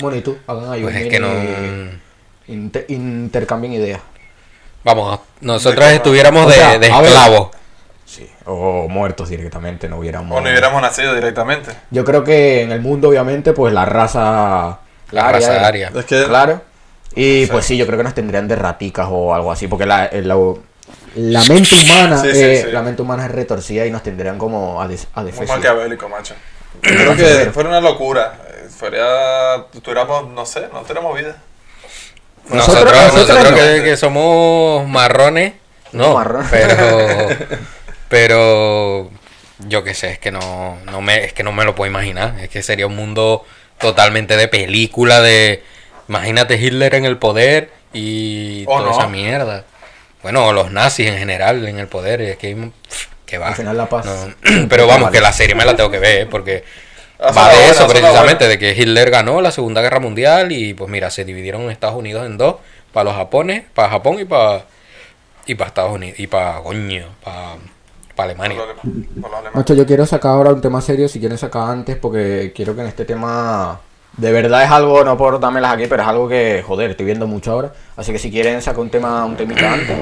[0.00, 1.28] bueno, y tú, hagan ahí Pues es que no...
[1.28, 2.00] mini-
[2.48, 4.00] inter- intercambien ideas.
[4.84, 7.48] Vamos, nosotros estuviéramos O de, sea, esclavos.
[8.04, 8.30] Sí.
[8.44, 10.36] O muertos directamente, no hubiéramos.
[10.38, 11.72] O no hubiéramos nacido directamente.
[11.90, 14.78] Yo creo que en el mundo, obviamente, pues la raza.
[15.10, 15.66] La aria raza era.
[15.66, 15.92] aria.
[15.94, 16.62] Es que Claro.
[17.16, 20.08] Y pues sí, yo creo que nos tendrían de raticas o algo así, porque la,
[20.12, 20.36] la,
[21.16, 22.72] la mente humana, Sí, sí, eh, sí.
[22.72, 25.54] la mente humana es retorcida y nos tendrían como a, des- a muy defecio.
[25.54, 26.34] maquiavélico, macho.
[26.82, 28.38] Creo que fuera una locura.
[28.76, 31.36] Fuera, tuviéramos, no sé, no tenemos vida.
[32.48, 33.56] Nosotros, Nosotros- nosotros, nosotros no.
[33.56, 35.54] que, que somos marrones,
[35.92, 36.48] no, Marrones.
[36.50, 37.28] pero
[38.08, 39.10] pero
[39.66, 42.38] yo qué sé, es que no, no me es que no me lo puedo imaginar,
[42.40, 43.44] es que sería un mundo
[43.78, 45.62] totalmente de película de
[46.08, 48.90] imagínate Hitler en el poder y toda no.
[48.92, 49.64] esa mierda.
[50.22, 53.48] Bueno, o los nazis en general en el poder, es que pff, que va.
[53.48, 54.06] Al final la paz.
[54.06, 56.26] No, Pero vamos, que la serie me la tengo que ver, ¿eh?
[56.26, 56.64] porque
[57.18, 58.48] Ah, va de buena, eso precisamente, buena.
[58.48, 62.26] de que Hitler ganó la Segunda Guerra Mundial y pues mira, se dividieron Estados Unidos
[62.26, 62.56] en dos,
[62.92, 64.64] para los japones, para Japón y para
[65.46, 67.54] y para Estados Unidos y para coño, para
[68.14, 68.58] Por Alemania.
[69.54, 72.82] Macho, yo quiero sacar ahora un tema serio, si quieren sacar antes, porque quiero que
[72.82, 73.80] en este tema
[74.16, 77.26] de verdad es algo, no por dármelas aquí, pero es algo que, joder, estoy viendo
[77.26, 77.72] mucho ahora.
[77.96, 79.96] Así que si quieren sacar un tema, un temita antes,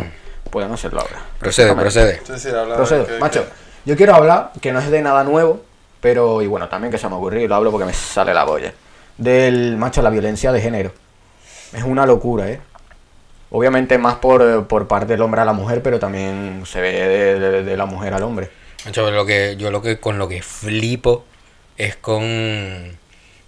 [0.55, 1.19] pueden hacerlo ahora.
[1.39, 2.21] Procede, procede.
[2.25, 3.07] Sí, sí, habla de Procedo.
[3.07, 3.51] que- Macho, que-
[3.91, 5.63] yo quiero hablar, que no es de nada nuevo,
[6.01, 8.45] pero, y bueno, también que se me ocurrió, y lo hablo porque me sale la
[8.45, 8.73] boya,
[9.19, 10.93] del, macho, la violencia de género.
[11.73, 12.61] Es una locura, ¿eh?
[13.51, 17.39] Obviamente más por, por parte del hombre a la mujer, pero también se ve de,
[17.41, 18.51] de- de la mujer al hombre.
[18.85, 21.25] Macho, lo que, yo lo que con lo que flipo
[21.77, 22.97] es con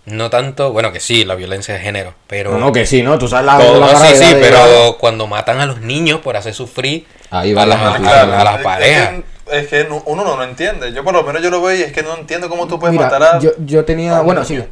[0.06, 3.18] no tanto, bueno que sí, la violencia de género, pero No, no, que sí, ¿no?
[3.18, 6.20] Tú sabes la, Todo, la no, sí, sí, de- pero cuando matan a los niños
[6.20, 8.32] por hacer sufrir Ahí va a, la las, gente, a- claro.
[8.38, 9.10] a las Es- parejas.
[9.12, 10.92] Es que, es que no- uno no lo entiende.
[10.92, 12.92] Yo por lo menos yo lo veo y es que no entiendo cómo tú puedes
[12.92, 13.38] Mira, matar a...
[13.40, 14.16] yo, yo tenía...
[14.18, 14.64] a bueno, niño.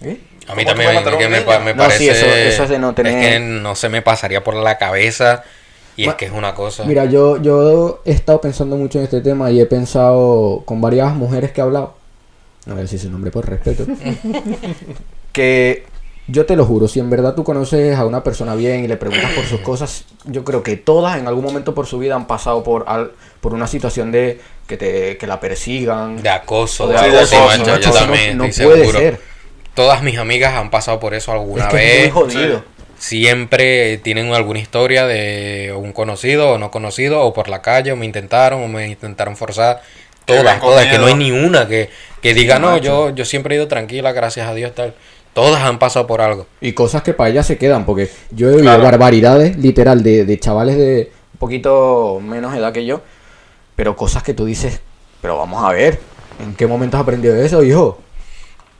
[0.00, 0.06] sí.
[0.08, 0.20] ¿Eh?
[0.48, 2.10] A mí ¿Cómo tú también a que me, me No, sí, parece.
[2.10, 5.44] eso- eso es de no tener- Es que no se me pasaría por la cabeza.
[5.96, 6.84] Y es que es una cosa.
[6.84, 11.14] Mira, yo, yo he estado pensando mucho en este tema y he pensado con varias
[11.14, 11.94] mujeres que he hablado,
[12.66, 13.86] no voy a decir su nombre por respeto,
[15.32, 15.84] que
[16.28, 18.96] yo te lo juro, si en verdad tú conoces a una persona bien y le
[18.96, 22.26] preguntas por sus cosas, yo creo que todas en algún momento por su vida han
[22.26, 26.22] pasado por, al- por una situación de que, te, que la persigan.
[26.22, 28.98] de acoso, de acoso, macho, Yo también no, no estoy puede seguro.
[29.00, 29.20] ser.
[29.74, 31.94] Todas mis amigas han pasado por eso alguna Es que vez.
[32.06, 32.58] es muy jodido.
[32.98, 33.18] Sí.
[33.18, 37.96] Siempre tienen alguna historia de un conocido o no conocido, o por la calle, o
[37.96, 39.82] me intentaron, o me intentaron forzar.
[40.24, 43.58] Todas, todas, que no hay ni una que, que diga, no, yo, yo siempre he
[43.58, 44.94] ido tranquila, gracias a Dios, tal.
[45.34, 46.46] Todas han pasado por algo.
[46.60, 48.82] Y cosas que para ellas se quedan, porque yo he oído Claro.
[48.82, 53.00] barbaridades, literal, de, de chavales de un poquito menos edad que yo,
[53.74, 54.80] pero cosas que tú dices,
[55.20, 55.98] pero vamos a ver,
[56.40, 57.98] ¿en qué momento has aprendido eso, hijo?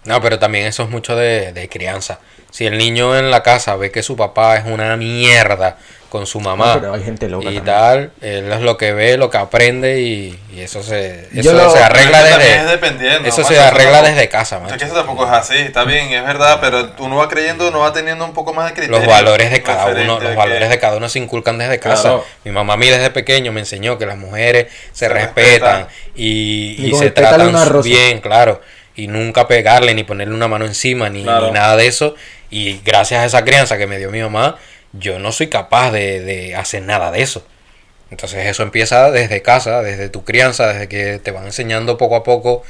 [0.04, 2.18] No, pero también eso es mucho de, de crianza.
[2.50, 5.78] Si el niño en la casa ve que su papá es una mierda
[6.12, 7.64] con su mamá No, pero hay gente loca y también.
[7.64, 11.70] tal, él es lo que ve, lo que aprende y, y eso se, eso lo-
[11.70, 15.24] se arregla es desde dependiendo, eso macho, se arregla tampoco- desde casa, que eso tampoco
[15.24, 18.52] es así, está bien, es verdad, pero uno va creyendo, uno va teniendo un poco
[18.52, 18.98] más de criterio.
[18.98, 22.02] Los valores de cada uno, los valores que- de cada uno se inculcan desde casa.
[22.02, 22.24] Claro.
[22.44, 25.86] Mi mamá a mí desde pequeño me enseñó que las mujeres se, Se respetan, respetan.
[26.14, 28.60] y, se tratan bien, claro.
[28.94, 31.46] Y nunca pegarle, ni ponerle una mano encima, ni, Claro.
[31.46, 32.14] ni nada de eso.
[32.50, 34.58] Y gracias a esa crianza que me dio mi mamá,
[34.92, 37.44] yo no soy capaz de, de hacer nada de eso.
[38.10, 42.22] Entonces eso empieza desde casa, desde tu crianza, desde que te van enseñando poco a
[42.22, 42.62] poco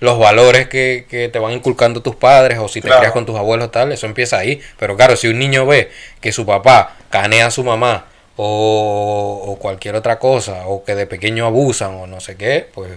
[0.00, 3.00] los valores que, que te van inculcando tus padres o si te Claro.
[3.00, 4.60] crías con tus abuelos tal, eso empieza ahí.
[4.78, 9.56] Pero claro, si un niño ve que su papá canea a su mamá o, o
[9.58, 12.90] cualquier otra cosa o que de pequeño abusan o no sé qué, pues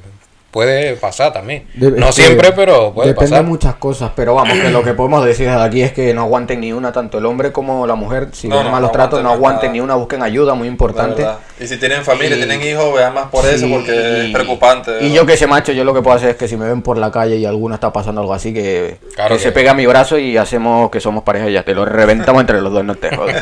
[0.51, 1.67] puede pasar también.
[1.75, 3.43] De- no siempre, pero puede Depende pasar.
[3.45, 6.21] de muchas cosas, pero vamos, que lo que podemos decir desde aquí es que no
[6.21, 8.93] aguanten ni una, tanto el hombre como la mujer, si No, ven no, malos no
[8.93, 9.73] tratos, no aguanten nada.
[9.73, 11.25] ni una, busquen ayuda, muy importante.
[11.59, 15.03] Y si tienen familia, Y- tienen hijos, vean más por eso, porque es preocupante.
[15.05, 16.81] Y yo que sé, macho, yo lo que puedo hacer es que si me ven
[16.81, 19.71] por la calle y alguna está pasando algo así, que, Claro que que- se pega
[19.71, 22.73] a mi brazo y hacemos que somos pareja y ya te lo reventamos entre los
[22.73, 23.35] dos, no te jodas.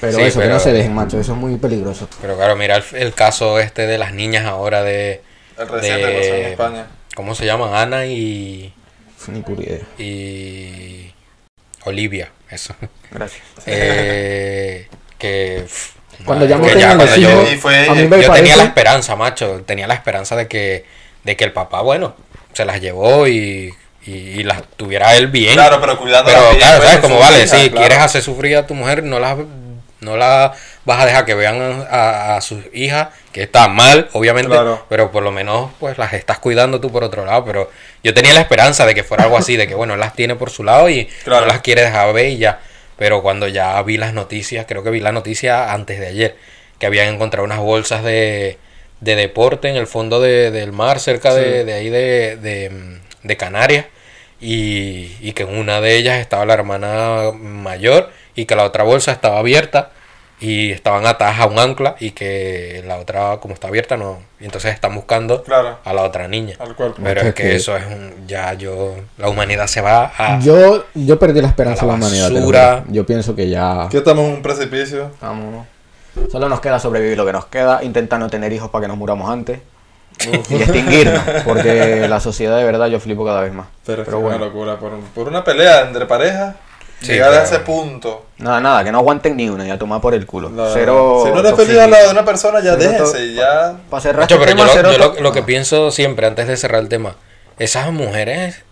[0.00, 2.08] Pero Sí, eso, que no se dejen, macho, eso es muy peligroso.
[2.22, 5.22] Pero claro, mira el, el caso este de las niñas ahora de...
[5.58, 6.86] El reciente pasó en España.
[7.14, 7.74] ¿Cómo se llaman?
[7.74, 8.72] Ana y...
[9.26, 9.80] Ni pura idea.
[9.98, 11.12] y
[11.84, 12.74] Olivia, eso.
[13.10, 13.42] Gracias.
[13.66, 15.90] Eh, que pff,
[16.24, 18.08] Cuando ya que me los yo, hijos, fue a mí ella.
[18.08, 18.32] me yo parece...
[18.32, 20.84] tenía la esperanza, macho, tenía la esperanza de que
[21.24, 22.14] de que el papá, bueno,
[22.52, 23.74] se las llevó y,
[24.06, 25.54] y, y las tuviera él bien.
[25.54, 27.02] Claro, pero cuidando Pero bien, claro, pues, ¿sabes?
[27.02, 27.76] de Como su vale, si claro.
[27.76, 29.36] quieres hacer sufrir a tu mujer, no la,
[30.00, 30.54] no la
[30.88, 34.86] vas a dejar que vean a, a sus hijas, que está mal, obviamente, Claro.
[34.88, 37.44] pero por lo menos pues las estás cuidando tú por otro lado.
[37.44, 37.70] Pero
[38.02, 40.34] yo tenía la esperanza de que fuera algo así, de que bueno, él las tiene
[40.34, 41.42] por su lado y Claro.
[41.42, 42.60] no las quiere dejar ver y ya.
[42.96, 46.36] Pero cuando ya vi las noticias, creo que vi la noticia antes de ayer,
[46.78, 48.56] que habían encontrado unas bolsas de,
[49.00, 51.64] de deporte en el fondo de- del mar, cerca de, Sí.
[51.66, 53.84] de ahí de, de, de Canarias,
[54.40, 58.84] y, y que en una de ellas estaba la hermana mayor y que la otra
[58.84, 59.90] bolsa estaba abierta
[60.40, 64.18] y estaban atadas a un ancla y que la otra, como está abierta, no.
[64.40, 65.78] Y entonces están buscando Claro.
[65.84, 66.54] a la otra niña.
[66.60, 67.00] Al cuerpo.
[67.02, 68.26] Pero Es que que- eso es un.
[68.28, 68.94] Ya yo.
[69.16, 70.38] La humanidad se va a.
[70.40, 72.84] Yo, yo perdí la esperanza La en la humanidad.
[72.88, 73.84] Yo pienso que ya.
[73.84, 75.10] Aquí estamos en un precipicio.
[75.20, 75.66] Vámonos.
[76.30, 78.96] Solo nos queda sobrevivir lo que nos queda, intentar no tener hijos para que nos
[78.96, 79.60] muramos antes
[80.50, 83.68] y extinguirnos, porque la sociedad de verdad yo flipo cada vez más.
[83.86, 84.76] Pero, es Pero que bueno, una locura.
[84.78, 86.56] Por, por una pelea entre parejas,
[87.00, 88.26] Sí, llegar a ese punto.
[88.38, 90.50] nada, nada, que no aguanten ni una y a tomar por el culo.
[90.50, 91.22] la- Cero.
[91.24, 93.76] si no eres feliz al lado de una persona, ya Cero y ya.
[93.88, 96.26] Para cerrar Macho, este pero yo, lo, cero yo to- lo- lo que pienso siempre
[96.26, 97.14] antes de cerrar el tema,
[97.58, 98.62] esas mujeres,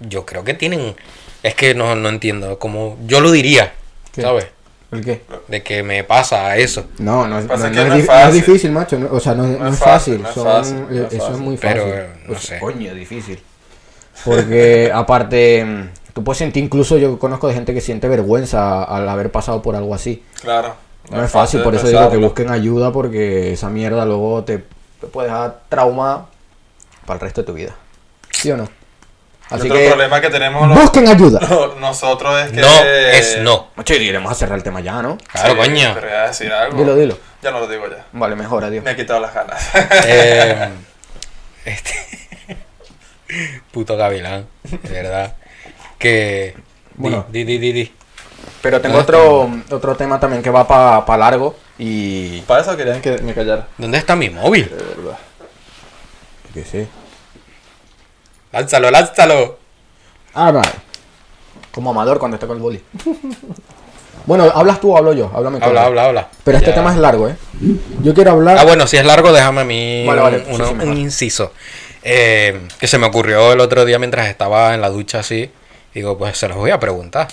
[0.00, 0.94] yo creo que tienen.
[1.42, 2.58] Es que no, no entiendo.
[2.58, 3.72] Como yo lo diría,
[4.12, 4.22] ¿Qué?
[4.22, 4.46] ¿sabes?
[4.92, 5.22] ¿El qué?
[5.48, 6.84] De que me pasa eso.
[6.98, 8.32] No, no no- no no es no es fácil.
[8.34, 8.98] difícil, macho.
[8.98, 10.22] no- o sea, no, no es es fácil, fácil.
[10.22, 11.80] no es son- fácil, no eh, es eso es muy fácil.
[11.82, 12.58] Pero, eh, no Pues, sé.
[12.58, 13.40] Coño, difícil.
[14.24, 15.64] Porque aparte,
[16.12, 19.76] tú puedes sentir, incluso yo conozco de gente que siente vergüenza al haber pasado por
[19.76, 20.22] algo así.
[20.40, 20.74] Claro.
[21.10, 24.58] No es fácil, por eso digo que busquen ayuda porque esa mierda luego te,
[25.00, 26.26] te puede dejar trauma
[27.06, 27.74] para el resto de tu vida.
[28.30, 28.68] ¿Sí o no?
[29.48, 31.40] Así otro que problema que tenemos los- busquen ayuda.
[31.80, 32.60] nosotros es que.
[32.60, 33.66] No es no.
[33.74, 35.18] Mucho iremos a cerrar el tema ya, ¿no?
[35.32, 35.90] Claro, Sí, coño.
[35.94, 36.78] Pero voy a decir algo.
[36.78, 37.18] Dilo, dilo.
[37.42, 38.06] Ya no lo digo ya.
[38.12, 38.84] Vale, mejor, adiós.
[38.84, 39.68] Me he quitado las ganas.
[40.06, 40.68] Eh,
[41.64, 41.94] este.
[43.72, 45.34] Puto gavilán, de verdad.
[46.00, 46.54] Que.
[46.96, 47.26] Bueno.
[47.30, 47.92] Di, di, di, di.
[48.62, 52.40] Pero tengo otro, otro tema también que va para largo y...
[52.42, 53.68] Para eso querían que me callara.
[53.78, 54.68] ¿Dónde está mi móvil?
[54.68, 55.18] De verdad.
[56.52, 56.88] ¿Qué sé?
[58.52, 59.58] Lánzalo, lánzalo.
[60.34, 60.68] Ah, vale.
[61.70, 62.82] Como amador cuando está con el boli.
[64.26, 65.30] bueno, ¿hablas tú o hablo yo?
[65.34, 65.58] Háblame.
[65.62, 66.28] Habla, habla, habla.
[66.44, 66.74] Pero este Ya.
[66.76, 67.36] tema es largo, ¿eh?
[68.02, 68.58] Yo quiero hablar...
[68.58, 71.52] Ah, bueno, si es largo, déjame a mí Vale, vale, sí, sí, un inciso.
[72.02, 75.50] Eh, que se me ocurrió el otro día mientras estaba en la ducha así.
[75.94, 77.28] Digo, pues se los voy a preguntar.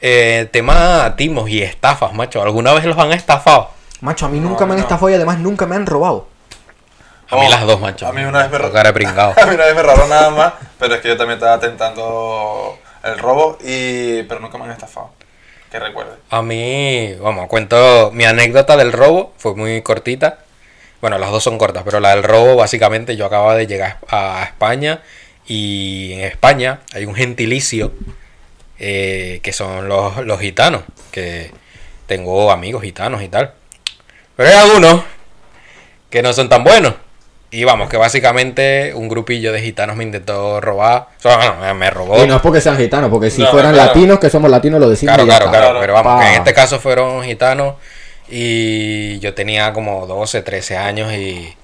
[0.00, 2.42] Eh, tema timos y estafas, macho.
[2.42, 3.70] ¿Alguna vez los han estafado?
[4.00, 4.82] Macho, a mí No, nunca me han no.
[4.82, 6.26] estafado y además nunca me han robado.
[7.30, 8.06] A mí Oh, las dos, macho.
[8.06, 9.32] a mí una vez me Por ro- cara de pringao.
[9.40, 12.78] A mí una vez me robaron nada más, pero es que yo también estaba tentando
[13.02, 15.10] el robo, y pero nunca me han estafado.
[15.70, 16.12] Que recuerde.
[16.30, 20.38] A mí, vamos, cuento mi anécdota del robo, fue muy cortita.
[21.00, 24.42] Bueno, las dos son cortas, pero la del robo, básicamente, yo acababa de llegar a
[24.44, 25.00] España
[25.46, 27.92] y en España hay un gentilicio
[28.78, 31.50] eh, que son los, los gitanos, que
[32.06, 33.52] tengo amigos gitanos y tal.
[34.36, 35.02] Pero hay algunos
[36.10, 36.94] que no son tan buenos.
[37.50, 41.06] Y vamos, que básicamente un grupillo de gitanos me intentó robar.
[41.18, 42.20] O sea, bueno, me- robó.
[42.24, 43.88] Y no es porque sean gitanos, porque si No, fueran claro.
[43.88, 45.14] latinos, que somos latinos, lo decimos.
[45.14, 45.80] Claro, claro, claro, Claro.
[45.80, 47.74] pero vamos, que en este caso fueron gitanos
[48.28, 51.54] y yo tenía como 12, 13 años y,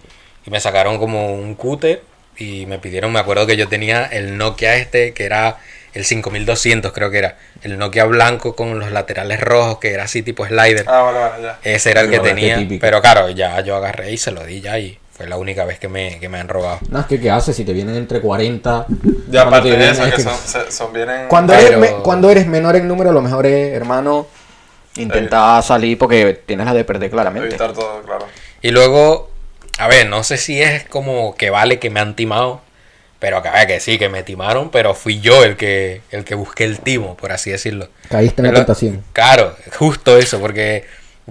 [0.47, 2.05] y me sacaron como un cúter
[2.41, 5.59] y me pidieron, me acuerdo que yo tenía el Nokia este que era
[5.93, 10.23] el 5200 creo que era, el Nokia blanco con los laterales rojos que era así
[10.23, 10.85] tipo slider.
[10.89, 11.59] Ah, vale, vale, ya.
[11.65, 12.81] Ese era el que qué tenía, típico.
[12.81, 15.79] pero claro, ya yo agarré y se lo di ya y fue la única vez
[15.79, 16.79] que me, que me han robado.
[16.89, 18.87] No, es que ¿qué haces si te vienen entre 40?
[19.29, 21.29] Ya cuando aparte te de vienen- eso, es que que- son, se- son vienen...
[21.29, 24.29] Cuando, Pero- eres me- cuando eres menor en número, lo mejor es, hermano,
[24.97, 27.49] intentar salir porque tienes la de perder claramente.
[27.49, 28.27] Evitar todo, claro.
[28.63, 29.31] Y luego,
[29.81, 32.61] a ver, no sé si es como que vale que me han timado,
[33.19, 36.25] pero que, a ver, que sí, que me timaron, pero fui yo el que, el
[36.25, 37.89] que busqué el timo, por así decirlo.
[38.09, 39.05] Caíste en la tentación.
[39.13, 40.85] Claro, justo eso, porque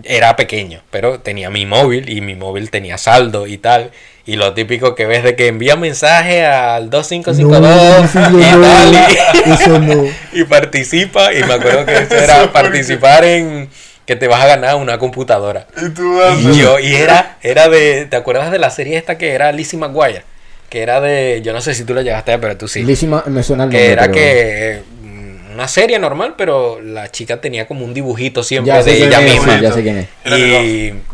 [0.04, 3.92] era pequeño, pero tenía mi móvil y mi móvil tenía saldo y tal.
[4.26, 9.96] Y lo típico que ves de que envía mensaje al 2552 No, tal, no, y-
[9.96, 10.12] no.
[10.34, 11.34] y participa.
[11.34, 13.70] Y me acuerdo que eso era participar en
[14.10, 15.68] que te vas a ganar una computadora.
[15.80, 19.34] Y tú Y yo, y era, era de, ¿te acuerdas de la serie esta que
[19.34, 20.24] era Lizzie McGuire?
[20.68, 22.82] Que era de, yo no sé si tú la llegaste a ver, pero tú sí.
[22.82, 26.82] Lizzie ma- me suena el que nombre, era pero- que mm, una serie normal, pero
[26.82, 29.56] la chica tenía como un dibujito siempre Ya sé de quién ella es, misma.
[29.58, 30.08] sí, ya sé quién es.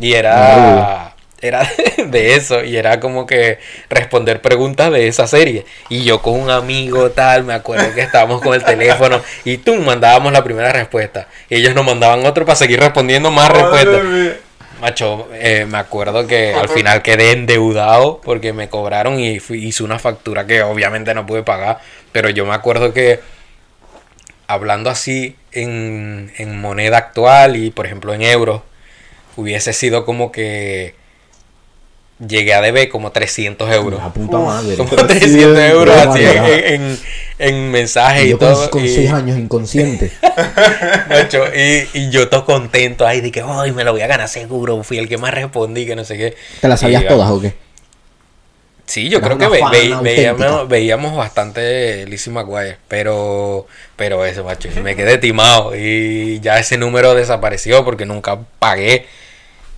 [0.00, 1.05] Y, y era,
[1.40, 1.68] era
[2.06, 3.58] de eso, y era como que
[3.90, 5.64] responder preguntas de esa serie.
[5.88, 9.74] Y yo con un amigo tal, me acuerdo que estábamos con el teléfono y tú
[9.76, 11.28] mandábamos la primera respuesta.
[11.50, 14.02] Y ellos nos mandaban otro para seguir respondiendo más respuestas.
[14.80, 19.82] Macho, eh, me acuerdo que al final quedé endeudado porque me cobraron y fui- hice
[19.82, 21.78] una factura que obviamente no pude pagar.
[22.12, 23.20] Pero yo me acuerdo que
[24.46, 28.62] hablando así en, en moneda actual y por ejemplo en euros,
[29.36, 30.94] hubiese sido como que
[32.24, 34.00] llegué a deber como 300 euros.
[34.02, 34.76] La puta madre.
[34.76, 36.44] Como 300 euros así en,
[36.82, 36.98] en,
[37.38, 38.60] en mensajes Y y yo todo.
[38.62, 40.10] con, con y- seis años inconsciente.
[41.08, 44.28] Macho, y, y yo todo contento ahí de que hoy me lo voy a ganar
[44.28, 44.82] seguro.
[44.82, 46.36] Fui el que más respondí, que no sé qué.
[46.60, 47.54] ¿Te las sabías Y, todas o qué?
[48.86, 52.78] Sí, yo creo que ve- ve- veíamos, veíamos bastante Lizzie McGuire.
[52.86, 55.74] Pero, pero eso, macho, me quedé timado.
[55.74, 59.06] Y ya ese número desapareció porque nunca pagué.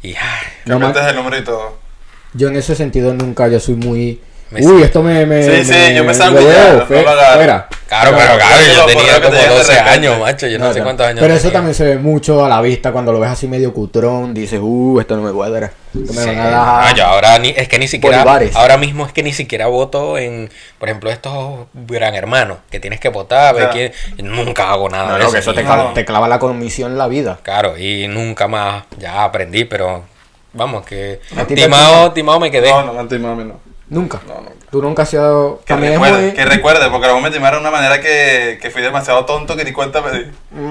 [0.03, 1.88] Y ay, No, ma- el número y todo.
[2.35, 4.21] Yo en ese sentido nunca, yo soy muy...
[4.51, 5.27] Me Uy, esto me...
[5.27, 7.03] me Sí, sí, yo me salgo ya, no fuera.
[7.13, 9.91] Claro, Claro, pero claro, yo yo tenía como te dije de 12 repente.
[9.91, 10.47] años, macho.
[10.47, 10.85] Yo no, sé Claro.
[10.85, 13.47] cuántos años Pero eso también se ve mucho a la vista cuando lo ves así
[13.47, 14.33] medio cutrón.
[14.35, 15.71] Dices, uh, esto no me cuadra.
[15.95, 16.27] Esto me Sí.
[16.29, 16.91] van a dar...
[16.91, 20.17] No, yo ahora ni, es que ni siquiera ahora mismo es que ni siquiera voto
[20.19, 23.71] en por ejemplo estos gran hermanos que tienes que votar ver Ya.
[23.71, 23.93] quién-
[24.31, 26.93] nunca hago nada No, de no, eso, que eso te, clava, te clava la comisión
[26.93, 27.39] en la vida.
[27.43, 30.05] claro y nunca más ya aprendí pero
[30.53, 33.69] vamos que ¿A ti te timado timado me quedé No, no, mami no.
[33.91, 34.21] Nunca.
[34.27, 34.51] No, no.
[34.71, 35.63] Tú nunca has sido...
[35.65, 36.33] Que recuerde, muy...
[36.35, 39.65] que recuerde, porque luego me timaron de una manera que, que fui demasiado tonto que
[39.65, 40.25] ni cuenta me di.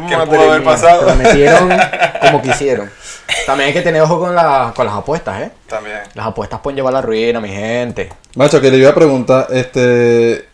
[0.07, 0.99] ¿Qué Madre pudo haber mía, pasado?
[0.99, 1.69] Te la metieron
[2.21, 2.91] como quisieron.
[3.47, 5.51] También hay que tener ojo con, la, con las apuestas, ¿eh?
[5.67, 5.97] También.
[6.13, 8.09] Las apuestas pueden llevar a la ruina, mi gente.
[8.35, 10.47] Macho, que le iba a preguntar, este...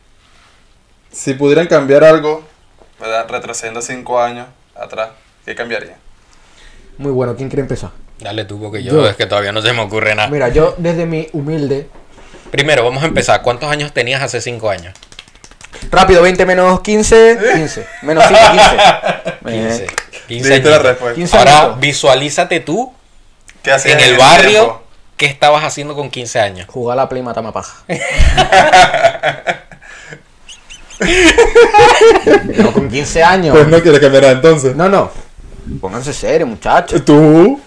[1.12, 2.43] Si pudieran cambiar algo,
[2.99, 3.27] ¿verdad?
[3.29, 5.09] Retrocediendo cinco años atrás,
[5.45, 5.97] ¿qué cambiaría?
[6.97, 7.91] Muy bueno, ¿quién quiere empezar?
[8.23, 9.07] Dale tú porque yo, Yo.
[9.09, 11.88] es que todavía no se me ocurre nada Mira, yo desde mi humilde...
[12.51, 14.93] primero vamos a empezar cuántos años tenías hace cinco años
[15.91, 17.88] Rápido, 20 menos 15, 15.
[18.03, 18.69] Menos 5, 15.
[19.45, 19.88] 15 Eh,
[20.27, 20.83] 15 Dijiste la añitos.
[20.83, 21.15] respuesta.
[21.15, 22.93] 15 ahora visualízate tú
[23.62, 24.83] ¿Qué hacías en el barrio tiempo?
[25.17, 27.83] qué estabas haciendo con 15 años Jugar a la play mata paja.
[32.57, 33.55] no, con 15 años.
[33.55, 34.75] Pues no quieres cambiar entonces.
[34.75, 35.12] No, no.
[35.81, 37.03] Pónganse serio, muchachos.
[37.03, 37.59] ¿Tú?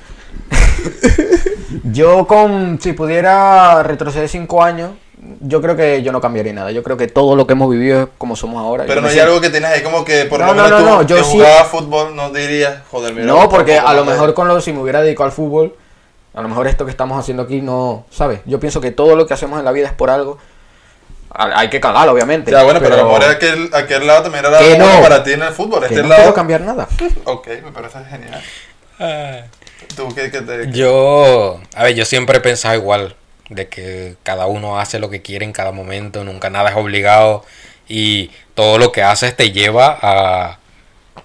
[1.84, 4.90] Yo con, si pudiera retroceder 5 años,
[5.40, 6.70] yo creo que yo no cambiaría nada.
[6.70, 8.84] Yo creo que todo lo que hemos vivido es como somos ahora.
[8.84, 10.62] Pero Yo no hay siento- algo que tienes ahí como que por No, lo no,
[10.64, 13.26] menos no, tú no, yo que sí- jugaba fútbol no dirías, joder, mira.
[13.26, 15.74] No, porque a lo mejor con lo, si me hubiera dedicado al fútbol,
[16.34, 18.40] a lo mejor esto que estamos haciendo aquí no, ¿sabes?
[18.44, 20.38] Yo pienso que todo lo que hacemos en la vida es por algo.
[21.30, 22.50] Hay que cagarlo, obviamente.
[22.50, 25.02] Ya, bueno, pero, a lo mejor aquel, aquel lado también era Que no.
[25.02, 25.80] para ti en el fútbol.
[25.80, 26.20] que Este no lado.
[26.22, 26.88] quiero cambiar nada.
[27.24, 28.40] Ok, me parece genial.
[29.96, 30.72] ¿Tú qué, qué te.?
[30.72, 33.16] Yo, a ver, yo siempre he pensado igual,
[33.48, 37.44] de que cada uno hace lo que quiere en cada momento, nunca nada es obligado
[37.88, 40.58] y todo lo que haces te lleva a,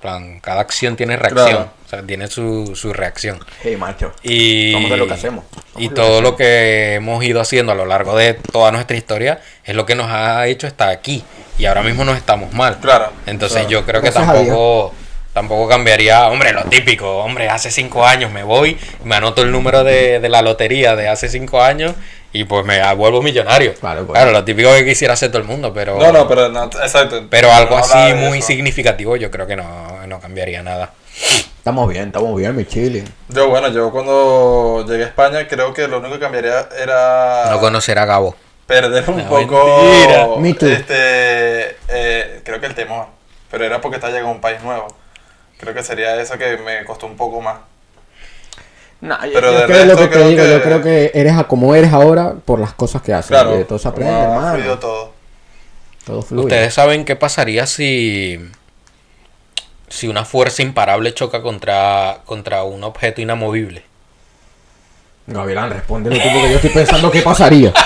[0.01, 1.71] plan, cada acción tiene reacción, Claro.
[1.85, 3.39] o sea, tiene su, su reacción.
[3.63, 4.13] Hey, macho.
[4.23, 5.45] Y, Vamos a ver lo que hacemos.
[5.51, 9.41] Vamos y todo lo que hemos ido haciendo a lo largo de toda nuestra historia
[9.63, 11.23] es lo que nos ha hecho estar aquí
[11.57, 12.79] y ahora mismo no estamos mal.
[12.79, 13.69] Claro, Entonces claro.
[13.69, 14.93] yo creo que Gracias tampoco
[15.33, 19.83] tampoco cambiaría, hombre, lo típico, hombre, hace cinco años me voy, me anoto el número
[19.83, 21.93] de, de la lotería de hace cinco años
[22.33, 23.73] y pues me vuelvo millonario.
[23.75, 24.17] Claro, pues.
[24.17, 27.25] Claro, lo típico que quisiera hacer todo el mundo, pero No, no, pero no, exacto.
[27.29, 28.47] pero algo No así muy eso.
[28.47, 30.91] significativo yo creo que no, no cambiaría nada.
[31.57, 33.03] Estamos bien, estamos bien, mi chile.
[33.29, 37.59] Yo, bueno, yo cuando llegué a España creo que lo único que cambiaría era No
[37.59, 38.35] conocer a Gabo.
[38.65, 40.39] perder un No, poco.
[40.43, 41.75] Este.
[41.89, 43.07] eh, creo que el temor.
[43.51, 44.87] Pero era porque estaba llegando a un país nuevo.
[45.61, 47.57] Creo que sería eso que me costó un poco más.
[48.99, 51.11] Nah, yo- Pero yo de creo lo que te creo digo, que- yo creo que
[51.15, 53.29] eres a como eres ahora por las cosas que haces.
[53.29, 53.65] Claro.
[53.65, 54.53] Todo se aprende, hermano.
[54.55, 55.13] fluido todo.
[56.05, 56.43] Todo fluye.
[56.43, 58.39] ¿Ustedes saben qué pasaría si
[59.87, 63.83] si una fuerza imparable choca contra contra un objeto inamovible?
[65.27, 67.73] Gavilán, respóndelo tú porque yo estoy pensando qué pasaría.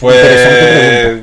[0.00, 1.20] Pues.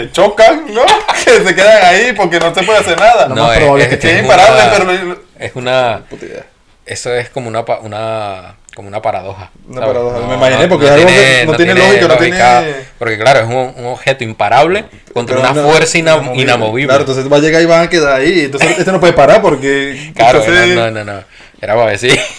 [0.00, 0.82] Que chocan, ¿no?
[1.24, 3.28] que se quedan ahí porque no se puede hacer nada.
[3.28, 5.20] Lo más probable es que que es es imparable, una- pero.
[5.38, 6.44] es una Puta idea.
[6.84, 9.50] eso es como una pa- una como una paradoja.
[9.68, 9.94] Una ¿sabes?
[9.96, 10.26] paradoja.
[10.28, 13.74] Me imaginé, porque es algo que no tiene lógica, no tiene- Porque claro, es un,
[13.84, 16.86] un objeto imparable contra Pero una no- fuerza ina- inamovible.
[16.88, 18.40] Claro, entonces va a llegar y van a quedar ahí.
[18.40, 20.12] Entonces este no puede parar porque.
[20.14, 21.24] Claro, entonces- no, no, no, no.
[21.60, 22.18] Era para decir.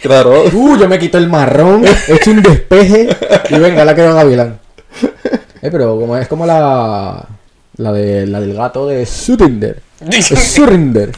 [0.00, 0.44] Claro.
[0.50, 3.06] Uh, yo me quito el marrón, he hecho un despeje
[3.50, 4.58] y venga, la quiero Gavilán.
[5.62, 7.26] Eh, pero como es como la
[7.76, 9.82] la de la del gato de Surinder.
[10.20, 11.12] Surinder.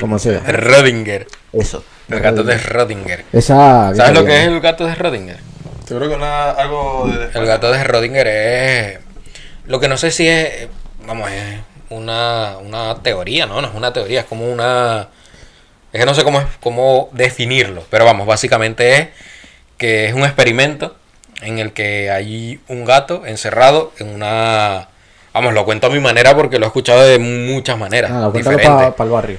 [0.00, 0.40] Como sea.
[0.40, 1.26] Rodinger.
[1.52, 1.84] Eso.
[2.08, 3.24] El gato de Rodinger.
[3.32, 3.94] Esa.
[3.94, 5.38] ¿Sabes lo que es el gato de Rodinger?
[5.86, 7.38] Seguro que una, algo de.
[7.38, 8.98] El gato de Rodinger es.
[9.66, 10.68] Lo que no sé si es.
[11.06, 11.60] Vamos, es
[11.90, 13.60] una, una teoría, ¿no?
[13.60, 15.08] No es una teoría, es como una.
[15.92, 19.08] Es que no sé cómo, es, cómo definirlo, pero vamos, básicamente es
[19.76, 20.96] que es un experimento
[21.42, 24.88] en el que hay un gato encerrado en una...
[25.34, 28.10] Vamos, lo cuento a mi manera porque lo he escuchado de muchas maneras.
[28.10, 28.68] Cuéntalo diferentes.
[28.94, 29.38] para el barrio.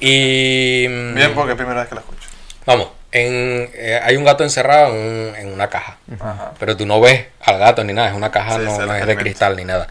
[0.00, 0.86] Y...
[0.86, 2.20] Bien, porque es primera vez que la escucho.
[2.66, 5.98] Vamos, en, eh, hay un gato encerrado en, un- en una caja.
[6.20, 6.52] Ajá.
[6.58, 9.06] Pero tú no ves al gato ni nada, es una caja, Sí, no, no es
[9.06, 9.88] de cristal ni nada.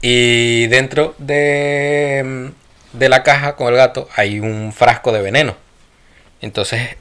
[0.00, 2.52] Y dentro de,
[2.92, 5.56] de la caja con el gato hay un frasco de veneno.
[6.40, 6.96] Entonces,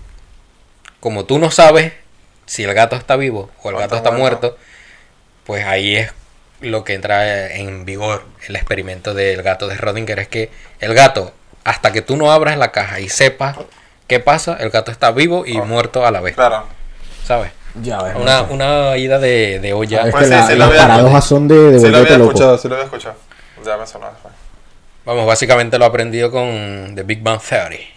[1.00, 1.94] como tú no sabes
[2.48, 4.48] si el gato está vivo o el O gato está muerto.
[4.48, 4.58] muerto,
[5.46, 6.12] pues ahí es
[6.62, 10.18] lo que entra en vigor el experimento del gato de Schrödinger.
[10.20, 11.32] Es que el gato,
[11.64, 13.58] hasta que tú no abras la caja y sepas
[14.08, 15.66] qué pasa, el gato está vivo y Oh.
[15.66, 16.34] muerto a la vez.
[16.36, 16.64] Claro.
[17.26, 17.52] ¿Sabes?
[17.84, 18.16] Ya ves.
[18.16, 20.04] Una, una ida de, de olla.
[20.06, 22.32] es Pues que sí, la- sí las paradojas son de, de Sí lo había loco.
[22.32, 23.16] escuchado, sí lo había escuchado.
[23.64, 24.08] Ya me sonó.
[24.22, 24.32] fue.
[25.06, 27.88] Vamos, básicamente lo he aprendido con The Big Bang Theory.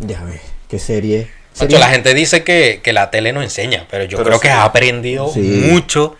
[0.00, 1.30] Ya ves, qué serie.
[1.52, 4.42] Serie- la gente dice que, que la tele no enseña, pero yo Pero creo sí.
[4.42, 5.40] que has aprendido Sí.
[5.40, 6.16] mucho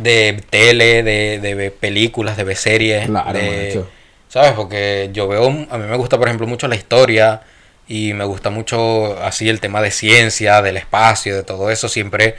[0.00, 3.06] de tele, de, de ver películas, de ver series.
[3.06, 3.82] Claro, de-.
[4.28, 4.52] ¿Sabes?
[4.52, 7.42] Porque yo veo, a mí me gusta, por ejemplo, mucho la historia
[7.86, 11.88] y me gusta mucho así el tema de ciencia, del espacio, de todo eso.
[11.88, 12.34] Siempre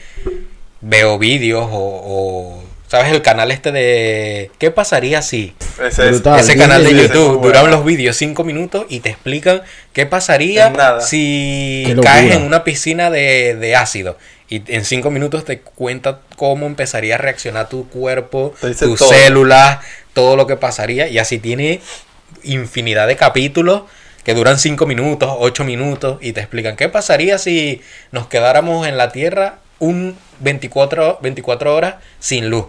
[0.82, 3.11] veo vídeos o, o, ¿sabes?
[3.11, 5.53] El canal este de ¿qué pasaría si?
[5.83, 6.11] Ese es.
[6.11, 6.39] Brutal.
[6.39, 9.61] Ese sí, canal de YouTube duran los vídeos 5 minutos y te explican
[9.93, 14.17] qué pasaría si caes en una piscina de, de ácido.
[14.47, 19.09] Y en 5 minutos te cuenta cómo empezaría a reaccionar tu cuerpo, tus todo.
[19.09, 19.79] células,
[20.13, 21.07] todo lo que pasaría.
[21.07, 21.81] Y así tiene
[22.43, 23.83] infinidad de capítulos
[24.23, 27.81] que duran 5 minutos, 8 minutos y te explican qué pasaría si
[28.11, 32.65] nos quedáramos en la Tierra un 24, 24 horas sin luz.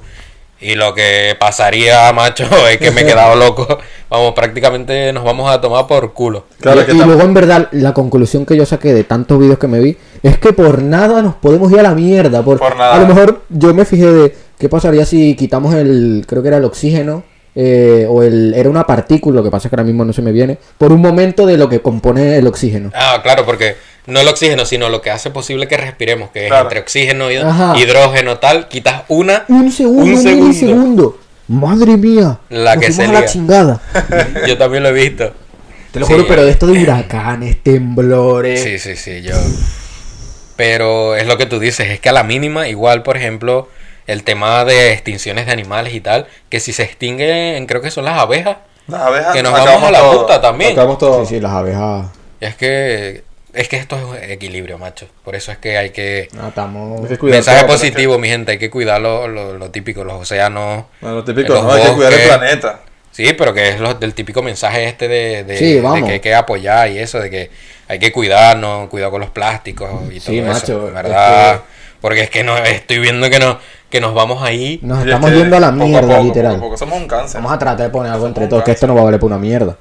[0.58, 3.78] Y lo que pasaría, macho, es que me he quedado loco.
[4.08, 6.46] Vamos, prácticamente nos vamos a tomar por culo.
[6.60, 9.38] Claro y, que y tam- luego en verdad la conclusión que yo saqué de tantos
[9.38, 12.42] vídeos que me vi es que por nada nos podemos ir a la mierda.
[12.42, 12.94] Por, Por nada.
[12.94, 16.56] A lo mejor yo me fijé de qué pasaría si quitamos el, creo que era
[16.56, 17.22] el oxígeno,
[17.54, 20.22] eh, o el, era una partícula, lo que pasa es que ahora mismo no se
[20.22, 22.92] me viene, por un momento de lo que compone el oxígeno.
[22.94, 23.76] Ah, claro, porque
[24.06, 27.36] no el oxígeno, sino lo que hace posible que respiremos, que es entre oxígeno y
[27.36, 27.74] Ajá.
[27.78, 30.44] hidrógeno tal, quitas una, Un segundo, un, segundo.
[30.46, 31.18] milisegundo.
[31.48, 32.38] Madre mía.
[32.48, 33.80] La nos que se la chingada.
[34.48, 35.32] Yo también lo he visto.
[35.92, 36.12] Te lo Sí.
[36.12, 38.62] juro, pero de esto de huracanes, temblores.
[38.62, 39.34] Sí, sí, sí, yo.
[40.56, 43.68] Pero es lo que tú dices, es que a la mínima, igual, por ejemplo,
[44.06, 48.04] el tema de extinciones de animales y tal, que si se extinguen, creo que son
[48.06, 48.56] las abejas,
[48.88, 49.34] Las abejas.
[49.34, 50.22] que nos vamos a la todo.
[50.22, 50.72] puta también.
[50.72, 51.24] Acabamos todo.
[51.26, 52.06] Sí, sí, las abejas.
[52.40, 53.24] Es que
[53.56, 55.06] es que esto es equilibrio, macho.
[55.24, 57.00] Por eso es que hay que No, estamos.
[57.22, 60.84] Mensaje que- positivo, mi gente, hay que cuidar lo, lo- lo típico, los océanos.
[61.00, 61.72] Bueno, lo típico, Los ¿no?
[61.72, 62.36] Hay que cuidar el bosques.
[62.38, 62.80] planeta.
[63.10, 66.06] Sí, pero que es lo, del típico mensaje este de, de, Sí, de vamos.
[66.06, 67.50] que hay que apoyar y eso, de que
[67.88, 71.54] hay que cuidarnos, cuidado con los plásticos y todo Sí, eso, macho, ¿verdad?
[71.54, 71.60] es
[72.02, 74.78] Porque es que no, estoy viendo que, no, que nos vamos ahí.
[74.82, 76.52] Nos estamos yendo a la poco a mierda, poco, literal.
[76.56, 76.76] poco a poco.
[76.76, 77.36] Somos un cáncer.
[77.40, 79.04] Vamos a tratar de poner algo entre Somos todos, que un esto no va a
[79.04, 79.78] valer para una mierda.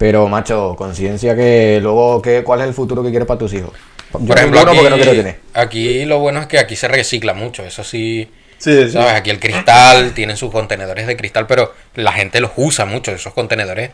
[0.00, 3.72] Pero, macho, conciencia que luego, ¿qué, ¿cuál es el futuro que quieres para tus hijos?
[4.18, 5.40] Yo Por ejemplo, aquí, porque no quiero tener.
[5.52, 8.30] aquí lo bueno es que aquí se recicla mucho, eso sí.
[8.56, 8.92] Sí, sí.
[8.92, 9.12] ¿Sabes?
[9.12, 13.34] Aquí el cristal, tienen sus contenedores de cristal, pero la gente los usa mucho, esos
[13.34, 13.90] contenedores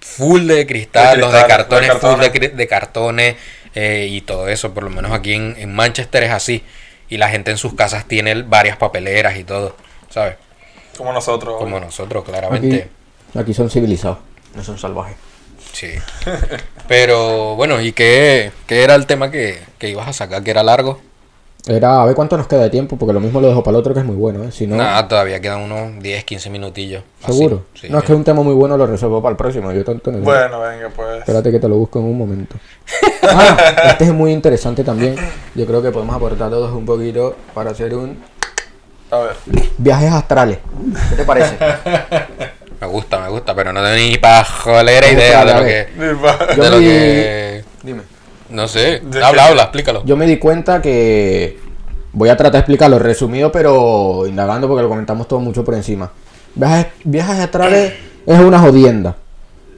[0.00, 3.36] full de cristal, De los de cartones, de full de, de cartones
[3.76, 6.64] eh, y todo eso, por lo menos aquí en, en Manchester es así.
[7.08, 9.76] Y la gente en sus casas tiene varias papeleras y todo,
[10.10, 10.34] ¿sabes?
[10.96, 11.58] Como nosotros.
[11.58, 12.88] Como nosotros, Aquí, claramente.
[13.36, 14.18] aquí son civilizados,
[14.54, 15.16] no son salvajes.
[15.72, 15.88] Sí.
[16.88, 20.42] Pero bueno, ¿y qué, qué era el tema que, que ibas a sacar?
[20.42, 21.00] ¿Que era largo?
[21.64, 23.80] Era, a ver cuánto nos queda de tiempo, porque lo mismo lo dejo para el
[23.80, 24.50] otro que es muy bueno, ¿eh?
[24.50, 27.04] Si no, Nada, todavía quedan unos 10, 15 minutillos.
[27.24, 27.66] seguro.
[27.74, 27.86] Sí.
[27.88, 29.70] No, es que es un tema muy bueno, lo resuelvo para el próximo.
[29.70, 30.24] Yo tanto no sé.
[30.24, 31.20] Bueno, venga, pues.
[31.20, 32.56] Espérate que te lo busco en un momento.
[33.24, 33.56] Ah,
[33.90, 35.14] este es muy interesante también.
[35.54, 38.18] Yo creo que podemos aportar todos un poquito para hacer un
[39.12, 39.36] A ver.
[39.78, 40.58] viajes astrales.
[41.10, 41.56] ¿Qué te parece?
[42.82, 46.60] Me gusta, me gusta, pero no tengo ni para jolera Vamos idea de lo que...
[46.60, 47.64] De lo que...
[47.80, 48.02] Dime.
[48.50, 48.98] No sé.
[49.04, 50.02] ¿De Habla, habla, explícalo.
[50.04, 51.60] Yo me di cuenta que
[52.12, 56.10] voy a tratar de explicarlo resumido, pero indagando porque lo comentamos todo mucho por encima.
[56.56, 57.92] Viajes, viajes astrales
[58.26, 59.14] es una jodienda.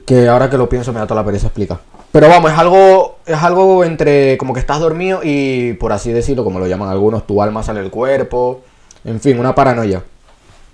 [0.03, 1.77] Que ahora que lo pienso me da toda la pereza explicar.
[2.11, 6.43] Pero vamos, es algo, es algo entre como que estás dormido y por así decirlo,
[6.43, 8.61] como lo llaman algunos, tu alma sale del cuerpo.
[9.03, 10.01] En fin, una paranoia.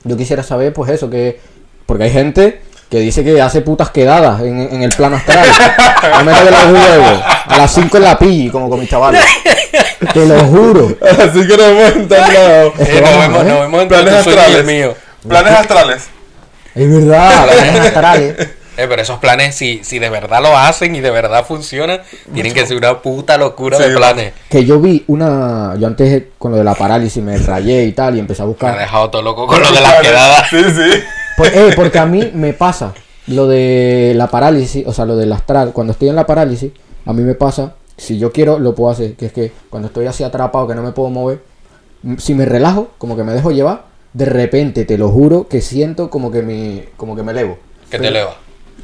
[0.06, 1.60] Yo quisiera saber, pues eso, que.
[1.86, 5.46] Porque hay gente que dice que hace putas quedadas en, en el plano astral.
[6.02, 7.22] No me de los huevos.
[7.48, 9.24] A las 5 en la pilli, como con mis chavales.
[10.14, 10.88] Te lo juro.
[11.02, 12.74] Así que nos hemos entablado.
[12.80, 13.54] Es que Eh, nos, vamos vemos, ver.
[13.54, 14.66] nos vemos entre Planes astrales.
[14.66, 14.96] mío.
[15.28, 16.08] Planes astrales.
[16.74, 18.36] Es verdad, planes astrales.
[18.78, 22.02] Eh, pero esos planes, si, si de verdad lo hacen y de verdad funcionan,
[22.34, 24.34] tienen que ser una puta locura Sí, de planes.
[24.50, 25.76] Que yo vi una.
[25.78, 28.50] Yo antes con lo de la parálisis me rayé y tal y empecé a Me
[28.50, 28.80] ha buscar.
[28.80, 30.50] dejado todo loco con lo de las quedadas.
[30.50, 31.04] Sí, sí.
[31.46, 32.94] Eh, porque a mí me pasa
[33.28, 35.72] lo de la parálisis, o sea, lo del astral.
[35.74, 36.72] Cuando estoy en la parálisis,
[37.06, 39.14] a mí me pasa, si yo quiero, lo puedo hacer.
[39.16, 41.42] Que es que cuando estoy así atrapado, que no me puedo mover,
[42.18, 43.84] si me relajo, como que me dejo llevar,
[44.14, 47.58] de repente, te lo juro, que siento como que, mi, como que me elevo.
[47.90, 48.36] Que te eleva.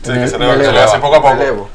[0.03, 1.41] Sí, Me- que se me le va, se le elevo, hace poco a me poco.
[1.41, 1.67] elevo.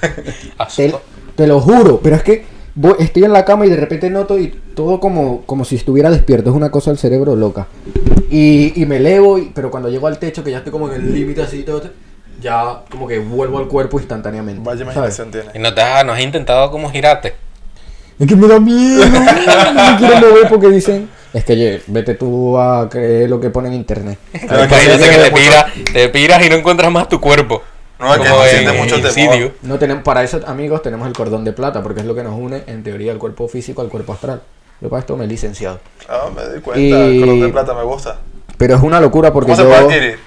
[0.76, 0.94] Te,
[1.36, 2.44] te lo juro, pero es que
[2.76, 6.10] voy- estoy en la cama y de repente noto y todo como, como si estuviera
[6.10, 6.50] despierto.
[6.50, 7.66] Es una cosa del cerebro loca.
[8.30, 10.94] Y, y me elevo, y- pero cuando llego al techo, que ya estoy como en
[10.94, 11.82] el límite así y todo,
[12.40, 14.62] ya como que vuelvo al cuerpo instantáneamente.
[14.64, 15.46] Vaya imaginación tiene.
[15.54, 17.34] Y no, te has, no has intentado como girarte.
[18.18, 21.08] Es que me da miedo, no me quiero mover porque dicen.
[21.34, 24.18] Es que oye, vete tú a creer lo que pone en internet.
[24.32, 27.62] Imagínate que que te, pira- te piras y no encuentras más tu cuerpo.
[27.98, 29.52] No, es que no en- siente en mucho temor.
[29.62, 32.38] No tenemos, para eso, amigos, tenemos el cordón de plata, porque es lo que nos
[32.38, 34.42] une, en teoría, el cuerpo físico al cuerpo astral.
[34.80, 35.80] Yo para esto me he licenciado.
[36.08, 36.80] Ah, me di cuenta.
[36.80, 38.20] Y- El color de plata me gusta.
[38.58, 39.68] Pero es una locura porque ¿Cómo se yo...
[39.68, 40.18] puede adquirir?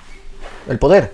[0.68, 1.12] ¿El poder?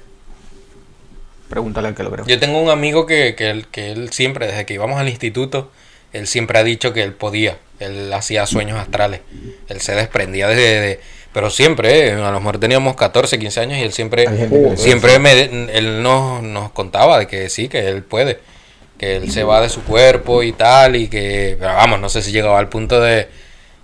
[1.49, 2.25] Pregúntale al que lo creo.
[2.25, 5.69] Yo tengo un amigo que, que, él, que él siempre, desde que íbamos al instituto,
[6.13, 7.57] él siempre ha dicho que él podía.
[7.79, 9.21] Él hacía sueños astrales.
[9.67, 10.55] Él se desprendía de...
[10.55, 10.99] de-
[11.35, 15.19] pero siempre, eh, a lo mejor teníamos 14, 15 años y él siempre, le siempre
[15.19, 18.39] me, él nos, nos contaba de que sí, que él puede.
[18.97, 21.57] Que él se va de su cuerpo y tal y que...
[21.59, 23.27] Pero vamos, no sé si llegaba al punto de,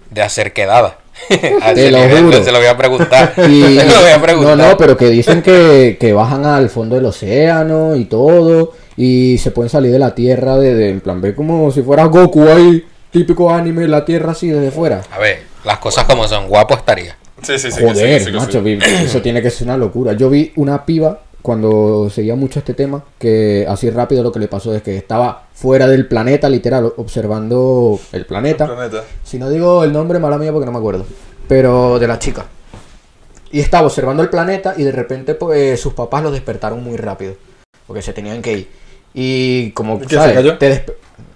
[0.10, 1.00] de hacer quedada.
[1.28, 1.36] Te
[1.74, 2.42] ese lo nivel, juro.
[2.46, 3.34] Se lo voy a preguntar.
[3.50, 4.58] Y- Se lo voy a no, preguntar.
[4.58, 9.52] no, pero que dicen que, que bajan al fondo del océano y todo, y se
[9.52, 12.86] pueden salir de la Tierra, de, de- en plan, ve como si fuera Goku ahí,
[13.12, 15.02] típico anime, la Tierra así desde fuera.
[15.12, 17.18] A ver, las cosas como son, guapo estaría.
[17.42, 17.82] Sí, sí, sí.
[17.82, 20.14] Joder, sí, macho, eso tiene que ser una locura.
[20.14, 24.48] Yo vi una piba cuando seguía mucho este tema, que así rápido lo que le
[24.48, 28.68] pasó es que estaba fuera del planeta, literal, observando el planeta.
[28.68, 29.04] Planeta.
[29.24, 31.06] Si no digo el nombre, mala mía porque no me acuerdo.
[31.48, 32.46] Pero de la chica.
[33.52, 37.36] Y estaba observando el planeta y de repente pues, sus papás los despertaron muy rápido.
[37.88, 38.70] Porque se tenían que ir.
[39.14, 40.30] Y como, ¿Y qué, ¿sabes?
[40.30, 40.58] se cayó?
[40.58, 40.86] Te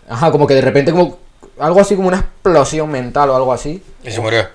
[0.08, 1.20] Ajá, como que de repente como...
[1.58, 3.82] Algo así como una explosión mental o algo así.
[4.04, 4.46] Y se murió.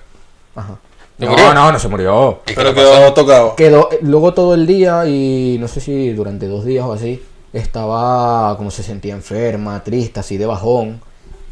[0.55, 0.77] Ajá.
[1.21, 1.53] ¿Se No, murió?
[1.53, 2.41] no, no se murió.
[2.45, 3.55] ¿Y qué Pero quedó tocado.
[3.55, 8.57] Quedó luego todo el día y no sé si durante dos días o así estaba
[8.57, 10.99] como se sentía enferma, triste, así de bajón.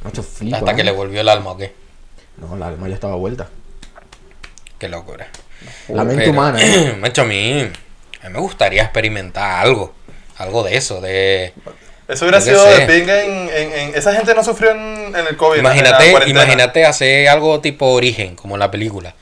[0.04, 0.58] Macho flipa.
[0.58, 0.86] Hasta que ¿eh?
[0.86, 1.72] le volvió el alma, ¿o qué?
[2.38, 3.48] No, la alma ya estaba vuelta.
[4.80, 5.28] Qué locura.
[5.90, 6.58] La mente Pero, humana.
[6.60, 6.96] ¿eh?
[7.00, 7.62] macho, a mí,
[8.24, 9.94] a mí me gustaría experimentar algo.
[10.40, 11.54] Algo de eso, de...
[12.08, 15.38] Eso hubiera sido de pinga en, en, en- Esa gente no sufrió en, en el
[15.38, 15.60] COVID.
[15.60, 19.14] en la Imagínate, imagínate hacer algo tipo Origen, como la película.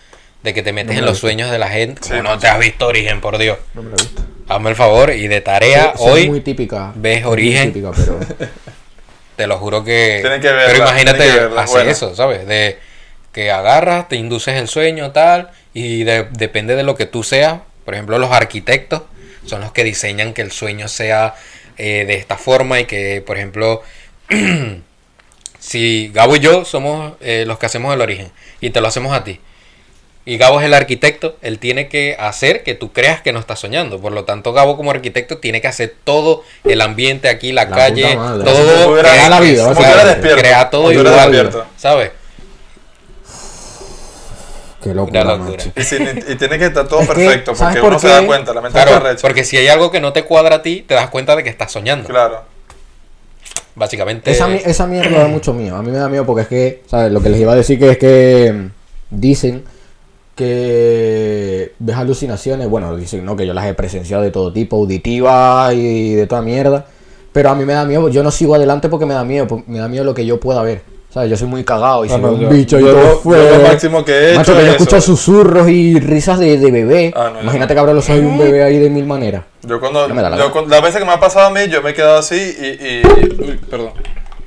[0.43, 2.01] De que te metes en los sueños de la gente.
[2.03, 2.41] Sí, Como no macho.
[2.41, 3.57] te has visto Origen, por Dios.
[3.73, 4.21] No me la he visto.
[4.47, 6.93] Hazme el favor y de tarea Sí, hoy, muy típica.
[6.95, 7.73] ves es muy Origen.
[7.73, 8.19] típica, pero
[9.35, 10.19] te lo juro que...
[10.21, 11.91] Tienen que verla, Pero imagínate que verla, hacer buena.
[11.91, 12.47] eso, ¿sabes?
[12.47, 12.79] De
[13.33, 17.59] que agarras, te induces el sueño, tal, y de- depende de lo que tú seas.
[17.83, 19.01] Por ejemplo, los arquitectos
[19.45, 21.35] son los que diseñan que el sueño sea
[21.77, 23.81] eh, de esta forma y que, por ejemplo,
[25.59, 28.31] si Gabo y yo somos eh, los que hacemos el origen
[28.61, 29.39] y te lo hacemos a ti.
[30.29, 33.59] Y Gabo es el arquitecto, él tiene que hacer que tú creas que no estás
[33.59, 34.01] soñando.
[34.01, 37.73] Por lo tanto, Gabo como arquitecto tiene que hacer todo el ambiente aquí, la, La
[37.73, 38.43] calle, madre.
[38.43, 39.73] Todo, crea la vida,
[40.19, 41.53] crea todo igual.
[41.77, 42.11] ¿sabes?
[44.83, 45.39] qué locura.
[45.77, 48.13] Y, sin- y tiene que estar todo Es perfecto, ¿sabes porque por uno se qué?
[48.13, 50.83] da cuenta, la mente Claro, porque si hay algo que no te cuadra a ti,
[50.85, 52.09] te das cuenta de que estás soñando.
[52.09, 52.41] Claro.
[53.75, 54.29] Básicamente.
[54.29, 55.77] Esa, esa mierda da mucho miedo.
[55.77, 57.13] A mí me da miedo porque es que, ¿sabes?
[57.13, 58.71] Lo que les iba a decir que es que mm,
[59.11, 59.63] dicen
[60.37, 62.69] que ves alucinaciones.
[62.69, 63.35] Bueno, dicen, ¿no?
[63.35, 66.85] Que yo las he presenciado de todo tipo, auditivas y de toda mierda.
[67.33, 68.09] Pero a mí me da miedo.
[68.09, 69.47] Yo no sigo adelante porque me da miedo.
[69.47, 70.81] porque Me da miedo lo que yo pueda ver.
[71.09, 71.29] ¿Sabes?
[71.29, 73.37] Yo soy muy cagado y si no, veo un yo- bicho y yo todo fue.
[73.57, 75.15] lo máximo que he Macho, hecho que yo es escucho eso.
[75.15, 77.13] susurros y risas de, de bebé.
[77.15, 79.43] Ah, no, Imagínate que abro los ojos y un bebé ahí de mil maneras.
[79.67, 82.35] Yo cuando, las veces que me ha pasado a mí, yo me he quedado así
[82.35, 83.91] y, y- y- uy, perdón,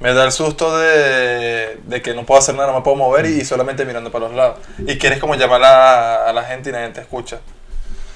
[0.01, 3.27] me da el susto de, de que no puedo hacer nada, no me puedo mover
[3.27, 4.57] y, solamente mirando para los lados.
[4.87, 7.41] Y quieres como llamar a, a la gente y nadie te escucha.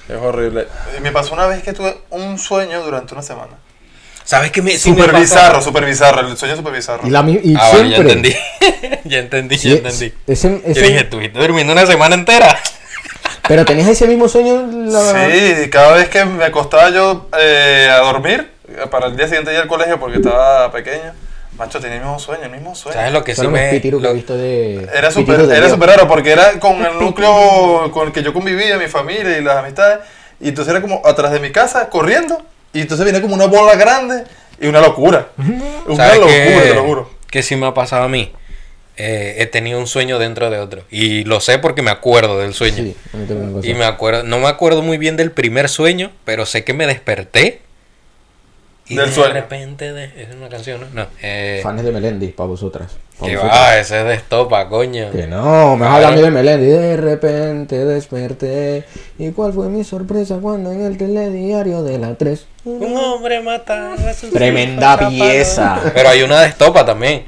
[0.09, 0.67] Es horrible.
[0.97, 3.53] Y me pasó una vez que tuve un sueño durante una semana.
[4.23, 5.19] ¿Sabes qué me sí me pasa?
[5.19, 7.07] bizarro, súper bizarro, el sueño súper bizarro.
[7.07, 7.89] Y, la, mi- y Ah, siempre.
[7.91, 8.35] ya entendí.
[9.03, 10.13] ya entendí, ya entendí.
[10.25, 12.59] ese- Yo ese- dije, estuviste durmiendo una semana entera.
[13.47, 14.67] Pero tenías ese mismo sueño.
[14.87, 19.27] la- Sí, cada vez que me acostaba yo eh, a dormir, eh, para el día
[19.27, 21.13] siguiente ir al colegio porque estaba pequeño,
[21.57, 22.97] macho, tenía el mismo sueño, el mismo sueño.
[22.97, 23.79] ¿Sabes lo que sí me.
[23.81, 24.87] que lo- he visto de.
[24.93, 28.77] Era súper era súper raro porque era con el núcleo con el que yo convivía,
[28.77, 29.99] mi familia y las amistades.
[30.39, 32.41] Y entonces era como atrás de mi casa, corriendo,
[32.73, 34.25] Y entonces viene como una bola grande
[34.59, 35.29] y una locura.
[35.37, 36.59] Una ¿Sabes locura, qué?
[36.69, 37.09] te lo juro.
[37.31, 38.31] Que sí me ha pasado a mí.
[38.97, 40.83] Eh, he tenido un sueño dentro de otro.
[40.89, 42.77] Y lo sé porque me acuerdo del sueño.
[42.77, 43.69] Sí, a mí también me pasó.
[43.69, 46.85] Y me acuerdo, no me acuerdo muy bien del primer sueño, pero sé que me
[46.87, 47.61] desperté.
[48.87, 50.87] Y Del de repente, de- es una canción, ¿no?
[50.93, 52.91] No, eh, Fans de Melendi, para vosotras.
[53.19, 53.59] Pa' que vosotras.
[53.59, 55.09] va, ese es de estopa, coño.
[55.11, 56.67] Que no, me vas a hablar a mí de Melendi.
[56.67, 58.83] De repente desperté.
[59.17, 62.45] ¿Y cuál fue mi sorpresa cuando en el telediario de la 3?
[62.65, 65.79] Un hombre mata a su Tremenda hijo, pieza.
[65.93, 67.23] Pero hay una de estopa también.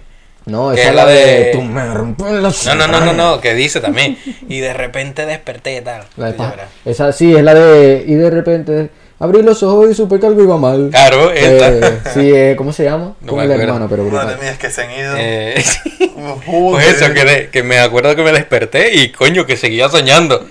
[0.45, 1.15] No, esa es la de.
[1.15, 4.17] de- Tú me rompes los No, no, no, no, no, que dice también.
[4.47, 6.03] Y de repente desperté y tal.
[6.17, 6.37] La de.
[6.85, 8.03] Esa sí, es la de.
[8.07, 8.89] Y de repente.
[9.19, 10.89] Abrí los ojos y supe que algo iba mal.
[10.91, 11.31] Claro.
[11.33, 13.15] Eh, sí, eh, ¿cómo se llama?
[13.21, 14.25] No Con me el hermano, pero brutal.
[14.27, 15.15] Madre mía, es que se han ido.
[15.17, 15.63] Eh.
[16.45, 20.45] Pues eso, que, de- que me acuerdo que me desperté y coño, que seguía soñando.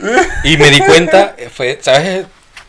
[0.44, 2.26] Y me di cuenta, eh, fue, ¿sabes?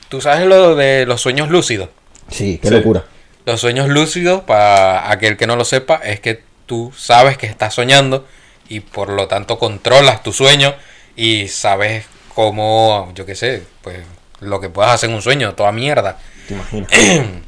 [0.09, 1.89] Tú sabes lo de los sueños lúcidos.
[2.29, 2.73] Sí, qué Sí.
[2.75, 3.03] locura.
[3.45, 7.73] Los sueños lúcidos, para aquel que no lo sepa, es que tú sabes que estás
[7.73, 8.25] soñando
[8.67, 10.73] y por lo tanto controlas tu sueño
[11.15, 13.97] y sabes cómo, yo qué sé, pues
[14.39, 16.17] lo que puedas hacer en un sueño, toda mierda.
[16.47, 16.89] Te imaginas.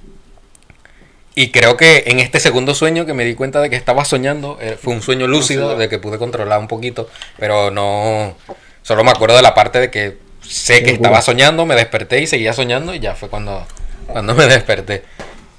[1.35, 4.57] Y creo que en este segundo sueño que me di cuenta de que estaba soñando,
[4.59, 5.77] eh, fue un sueño lúcido, Lúcido.
[5.77, 8.35] de que pude controlar un poquito, pero no,
[8.81, 12.27] solo me acuerdo de la parte de que sé que estaba soñando, me desperté y
[12.27, 13.65] seguía soñando y ya fue cuando,
[14.07, 15.03] cuando me desperté.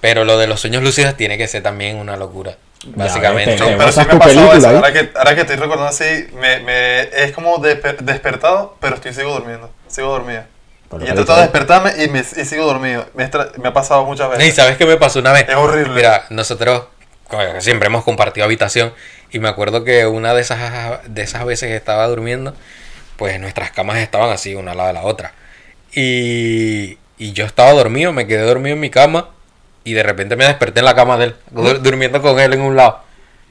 [0.03, 3.57] Pero lo de los sueños lúcidos tiene que ser también una locura, básicamente.
[3.57, 4.69] No, pero sí me ha pasado eso.
[4.69, 9.15] Ahora que, ahora que estoy recordando así, me, me, es como desper- despertado, pero estoy
[9.15, 9.71] sigo durmiendo.
[9.89, 10.47] Sigo dormida.
[10.99, 11.75] Y qué he tratado de diferente.
[11.75, 13.07] despertarme y, me, y sigo dormido.
[13.15, 13.25] Me,
[13.69, 14.55] ha pasado muchas Y veces.
[14.57, 15.49] sabes qué me pasó una vez.
[15.49, 15.95] Es horrible.
[15.95, 16.85] Mira, nosotros
[17.61, 18.93] siempre hemos compartido habitación
[19.31, 22.55] y me acuerdo que una de esas de esas veces que estaba durmiendo,
[23.17, 25.33] pues nuestras camas estaban así una al lado de la otra.
[25.95, 29.29] Y, y yo estaba dormido, me quedé dormido en mi cama
[29.85, 32.63] y de repente me desperté en la cama de él, dur- durmiendo con él en
[32.63, 33.01] un lado.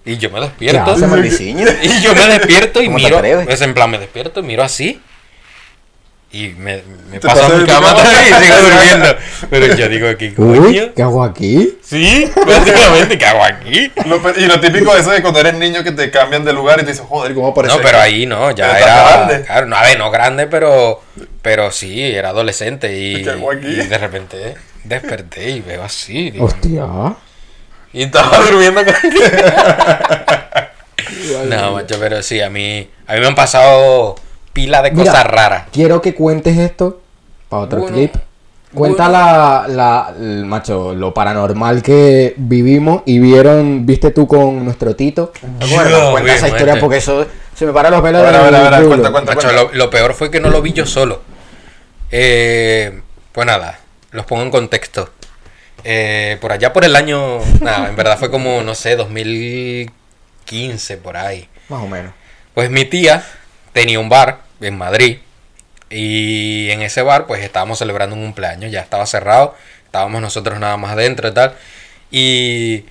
[0.05, 0.91] Y yo me ¿Qué despierto.
[0.91, 1.65] hace, maldiciño?
[1.83, 3.45] Y yo me despierto y ¿Cómo te miro, atreves?
[3.45, 5.01] pues en plan me despierto, miro así
[6.31, 9.15] y me, me Te paso a pasas mi cama y sigo durmiendo.
[9.49, 10.61] Pero yo digo, ¿qué coño?
[10.61, 11.77] Uy, ¿qué hago aquí?
[11.83, 13.91] Sí, básicamente, ¿qué hago aquí?
[14.05, 16.79] Lo y lo típico de eso de cuando eres niño que te cambian de lugar
[16.79, 17.75] y te dicen, joder, ¿cómo aparece?
[17.75, 19.09] No, pero ahí no, ya Pero era.
[19.09, 19.43] grande.
[19.45, 21.01] Claro, no, a ver, no grande, pero.
[21.41, 23.67] Pero sí, era adolescente y, ¿Qué hago aquí?
[23.67, 26.31] y de repente desperté y veo así.
[26.39, 26.85] Hostia.
[27.91, 28.93] y estaba durmiendo con.
[31.49, 32.87] no, macho, pero sí, a mí.
[33.07, 34.15] A mí me han pasado
[34.53, 35.63] pila de Mira, cosas raras.
[35.71, 37.01] Quiero que cuentes esto
[37.49, 38.15] para otro Bueno, clip.
[38.73, 39.19] Cuenta bueno.
[39.19, 45.33] la, la, el- macho, lo paranormal que vivimos y vieron, viste tú con nuestro Tito.
[45.41, 47.25] Bueno, Yo, cuenta esa historia porque eso
[47.55, 48.89] se me para los pelos A ver, a ver, a ver, del culo.
[48.89, 49.33] cuenta, cuenta.
[49.35, 51.21] Macho, lo, lo peor fue que no lo vi yo solo.
[52.11, 53.79] Eh, pues nada,
[54.11, 55.09] los pongo en contexto.
[55.83, 61.17] Eh, por allá por el año, nada, en verdad fue como, no sé, 2015 por
[61.17, 61.47] ahí.
[61.69, 62.13] Más o menos.
[62.53, 63.23] Pues mi tía
[63.79, 65.17] tenía un bar en Madrid
[65.89, 69.55] y en ese bar pues estábamos celebrando un cumpleaños, ya estaba cerrado,
[69.85, 71.53] estábamos nosotros nada más dentro y tal.
[72.11, 72.85] Y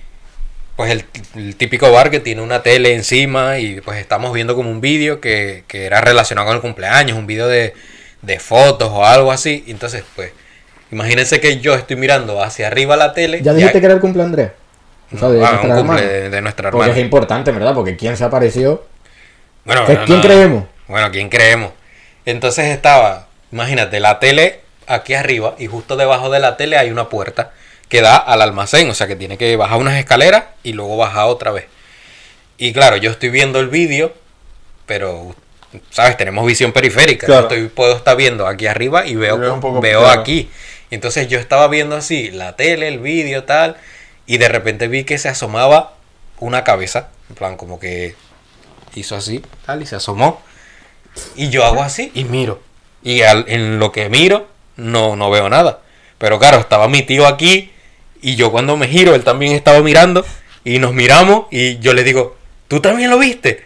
[0.75, 4.69] pues el, el típico bar que tiene una tele encima y pues estamos viendo como
[4.69, 7.73] un vídeo que, que era relacionado con el cumpleaños, un vídeo de,
[8.21, 9.63] de fotos o algo así.
[9.67, 10.31] Entonces pues
[10.91, 13.41] imagínense que yo estoy mirando hacia arriba la tele.
[13.41, 14.51] ¿Ya dijiste que era el cumple Andrés?
[15.13, 16.99] O sea, de Ah, nuestra un cumple de, de nuestra Porque hermana.
[16.99, 17.73] es importante, ¿verdad?
[17.73, 18.85] Porque quién se apareció.
[19.65, 20.23] Bueno, ¿Qué- no, quién no.
[20.23, 20.63] creemos?
[20.89, 21.71] Bueno, ¿quién creemos?
[22.25, 27.07] Entonces estaba, imagínate, la tele aquí arriba y justo debajo de la tele hay una
[27.09, 27.51] puerta
[27.87, 31.25] que da al almacén, o sea que tiene que bajar unas escaleras y luego bajar
[31.27, 31.65] otra vez.
[32.57, 34.13] Y claro, yo estoy viendo el vídeo,
[34.85, 35.35] pero,
[35.91, 36.17] ¿sabes?
[36.17, 37.27] Tenemos visión periférica.
[37.27, 37.41] Claro.
[37.49, 40.21] Yo estoy, puedo estar viendo aquí arriba y veo, veo un poco- veo claro.
[40.21, 40.49] aquí.
[40.91, 43.77] Entonces yo estaba viendo así la tele, el vídeo, tal,
[44.25, 45.93] y de repente vi que se asomaba
[46.39, 48.15] una cabeza, en plan como que
[48.95, 50.41] hizo así, tal, y se asomó.
[51.35, 52.61] Y yo hago así y miro.
[53.03, 55.79] Y al- en lo que miro, no, no veo nada.
[56.17, 57.71] Pero claro, estaba mi tío aquí
[58.21, 60.25] y yo cuando me giro, él también estaba mirando
[60.65, 63.63] y nos miramos y yo le digo, ¿tú también lo viste?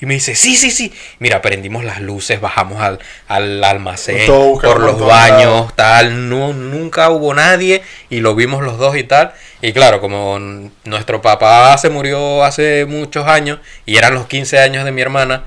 [0.00, 0.92] Y me dice, sí, sí, sí.
[1.18, 6.28] Mira, prendimos las luces, bajamos al, al almacén, Todo por los baños, tal.
[6.28, 7.80] No, nunca hubo nadie
[8.10, 9.32] y lo vimos los dos y tal.
[9.62, 10.38] Y claro, como
[10.84, 15.44] nuestro papá se murió hace muchos años y eran los 15 años de mi hermana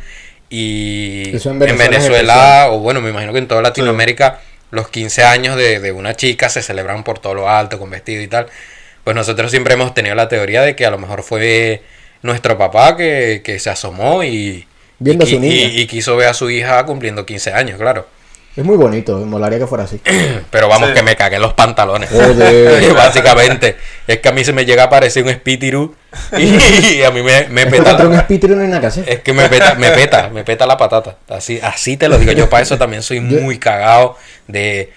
[0.50, 4.40] y Eso en en Venezuela o bueno, me imagino que en toda Latinoamérica,
[4.72, 8.22] los 15 años de, de una chica se celebran por todo lo alto, con vestido
[8.22, 8.48] y tal.
[9.04, 11.82] Pues nosotros siempre hemos tenido la teoría de que a lo mejor fue
[12.22, 14.66] nuestro papá que, que se asomó y,
[15.00, 15.56] Viendo y, a su niña.
[15.56, 18.08] y- y quiso ver a su hija cumpliendo 15 años, claro.
[18.58, 20.02] Es muy bonito, me molaría que fuera así.
[20.52, 20.96] Pero vamos, Sí.
[20.96, 22.10] que me cagué en los pantalones.
[22.10, 22.92] Joder.
[22.96, 23.78] Básicamente.
[24.08, 25.94] Es que a mí se me llega a parecer un Spitiru
[26.38, 27.84] y a mí me, me peta.
[27.92, 29.08] contra un espíritu no hay nada que hacer.
[29.08, 31.18] Es que me peta, me peta, me peta la patata.
[31.30, 32.32] Así, así te lo digo.
[32.32, 34.92] Yo para eso también soy Yo- muy cagado de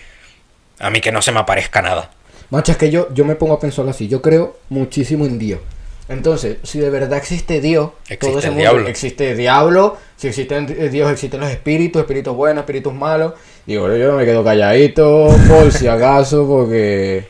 [0.79, 2.11] a mí que no se me aparezca nada.
[2.49, 4.09] Macho, es que yo, yo me pongo a pensar así.
[4.09, 5.61] Yo creo muchísimo en Dios.
[6.09, 8.89] Entonces, si de verdad existe Dios, Existe todo ese el mundo, diablo.
[8.89, 13.35] existe diablo, si existe Dios, existen los espíritus, espíritus buenos, espíritus malos.
[13.67, 17.27] Digo, yo me quedo calladito por si acaso, porque...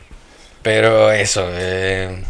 [0.63, 2.23] Pero eso, eh,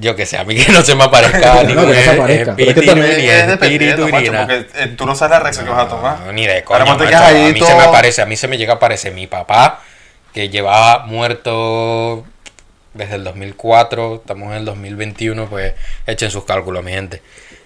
[0.00, 2.10] yo que sé, a mí que no se me aparezca No, ningún que no se
[2.10, 2.56] aparezca.
[2.56, 4.46] Pero es que espíritu, también ni es espíritu, macho, nada.
[4.46, 6.20] porque eh, tú no sabes la reacción que vas a tomar.
[6.20, 6.92] No, ni de te macho.
[6.92, 9.80] A mí todo- se me aparece, a mí se me llega a aparecer mi papá,
[10.32, 12.24] que llevaba muerto
[12.94, 15.74] desde el 2004, estamos en el 2021, pues
[16.06, 17.22] echen sus cálculos, mi gente.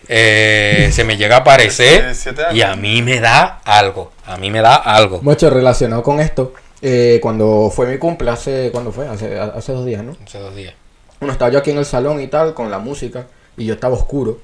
[0.09, 2.15] Eh, se me llega a aparecer
[2.53, 5.21] y a mí me da algo, a mí me da algo.
[5.23, 8.71] Macho, relacionado con esto, eh, cuando fue mi cumple, hace...
[8.73, 9.07] ¿Cuándo fue?
[9.07, 10.17] Hace, hace dos días, ¿no?
[10.25, 10.75] Hace dos días.
[11.21, 13.95] Bueno, estaba yo aquí en el salón y tal, con la música, y yo estaba
[13.95, 14.39] oscuro.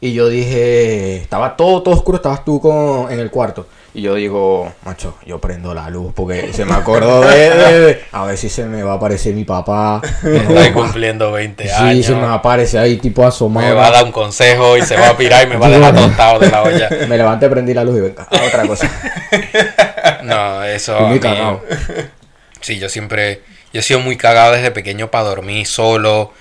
[0.00, 3.66] Y yo dije, estaba todo, todo oscuro, estabas tú con, en el cuarto.
[3.94, 8.00] Y yo digo, macho, yo prendo la luz, porque se me acordó de, de- de-
[8.12, 10.00] a ver si se me va a aparecer mi papá.
[10.22, 12.06] Estoy cumpliendo 20 Sí, años.
[12.06, 13.66] se me aparece ahí, tipo asomado.
[13.66, 15.70] Me va a dar un consejo y se va a pirar y me va a
[15.70, 16.88] dejar tostado de la olla.
[17.08, 18.88] Me levanté, prendí la luz y venga, a otra cosa.
[20.22, 20.98] No, eso.
[21.00, 21.62] Muy cagado.
[22.60, 23.42] Sí, yo siempre.
[23.72, 26.32] Yo he sido muy cagado desde pequeño para dormir solo.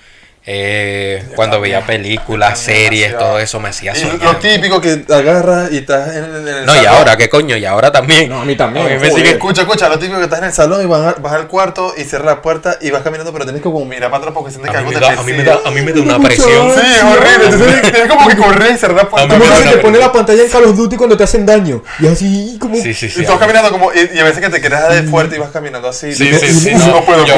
[0.49, 3.31] Eh, cuando veía películas, series, demasiado.
[3.33, 4.39] todo eso me hacía Y lo soñar.
[4.39, 7.57] típico que agarras y estás en, el- en el No, y ahora, ¿qué coño?
[7.57, 8.29] Y ahora también.
[8.29, 10.45] No, a mí también, A mí me sigue- Escucha, escucha, lo típico que estás en
[10.45, 13.33] el salón y vas, a- vas al cuarto y cierras la puerta y vas caminando,
[13.33, 15.13] pero tienes que como mirar para atrás porque sientes que A mí, algo me te
[15.13, 16.71] da, a, mí me da, a mí me da una presión.
[16.73, 17.45] Sí, es horrible.
[17.49, 19.23] Entonces tienes como que correr y cerrar la puerta.
[19.23, 20.77] A mí Como me que da se una te pone la pantalla en Call of
[20.77, 21.83] Duty cuando te hacen daño.
[21.99, 22.75] Y así, como...
[22.77, 23.21] Sí, sí, sí.
[23.21, 23.91] y tú vas caminando como.
[23.93, 26.13] Y, y a veces que te quedas de fuerte y vas caminando así.
[26.15, 27.35] Sí, no- sí, sí, no- no, no puedo yo,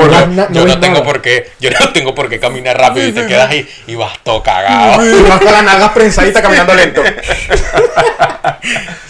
[0.68, 3.68] No- tengo por qué, yo no tengo por qué caminar rápido y te quedas ahí
[3.88, 5.04] y vas todo cagado.
[5.06, 7.02] Y vas con las nalgas prensadita caminando lento.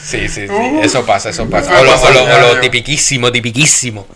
[0.01, 1.79] Sí, sí, sí, eso pasa, eso pasa.
[1.79, 2.59] O lo, pasa o lo- o lo diario.
[2.61, 4.07] tipiquísimo, tipiquísimo.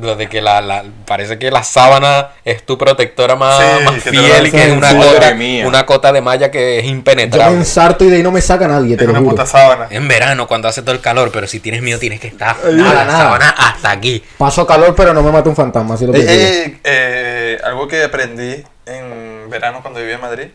[0.00, 3.94] Lo de que la, la- parece que la sábana es tu protectora más, Sí, más
[4.02, 5.34] que fiel y que es una cota,
[5.66, 7.56] una cota de malla que es Yo me impenetrable.
[7.58, 9.30] ensarto y de ahí no me saca nadie, te Es lo una juro.
[9.32, 9.86] puta sábana.
[9.90, 12.94] En verano, cuando hace todo el calor, pero si tienes miedo tienes que estar Nada,
[12.94, 13.18] la nada.
[13.18, 14.24] sábana hasta aquí.
[14.38, 17.86] Paso calor, pero no me mata un fantasma, así lo que Eh, eh, eh, algo
[17.86, 20.46] que aprendí en verano cuando vivía en Madrid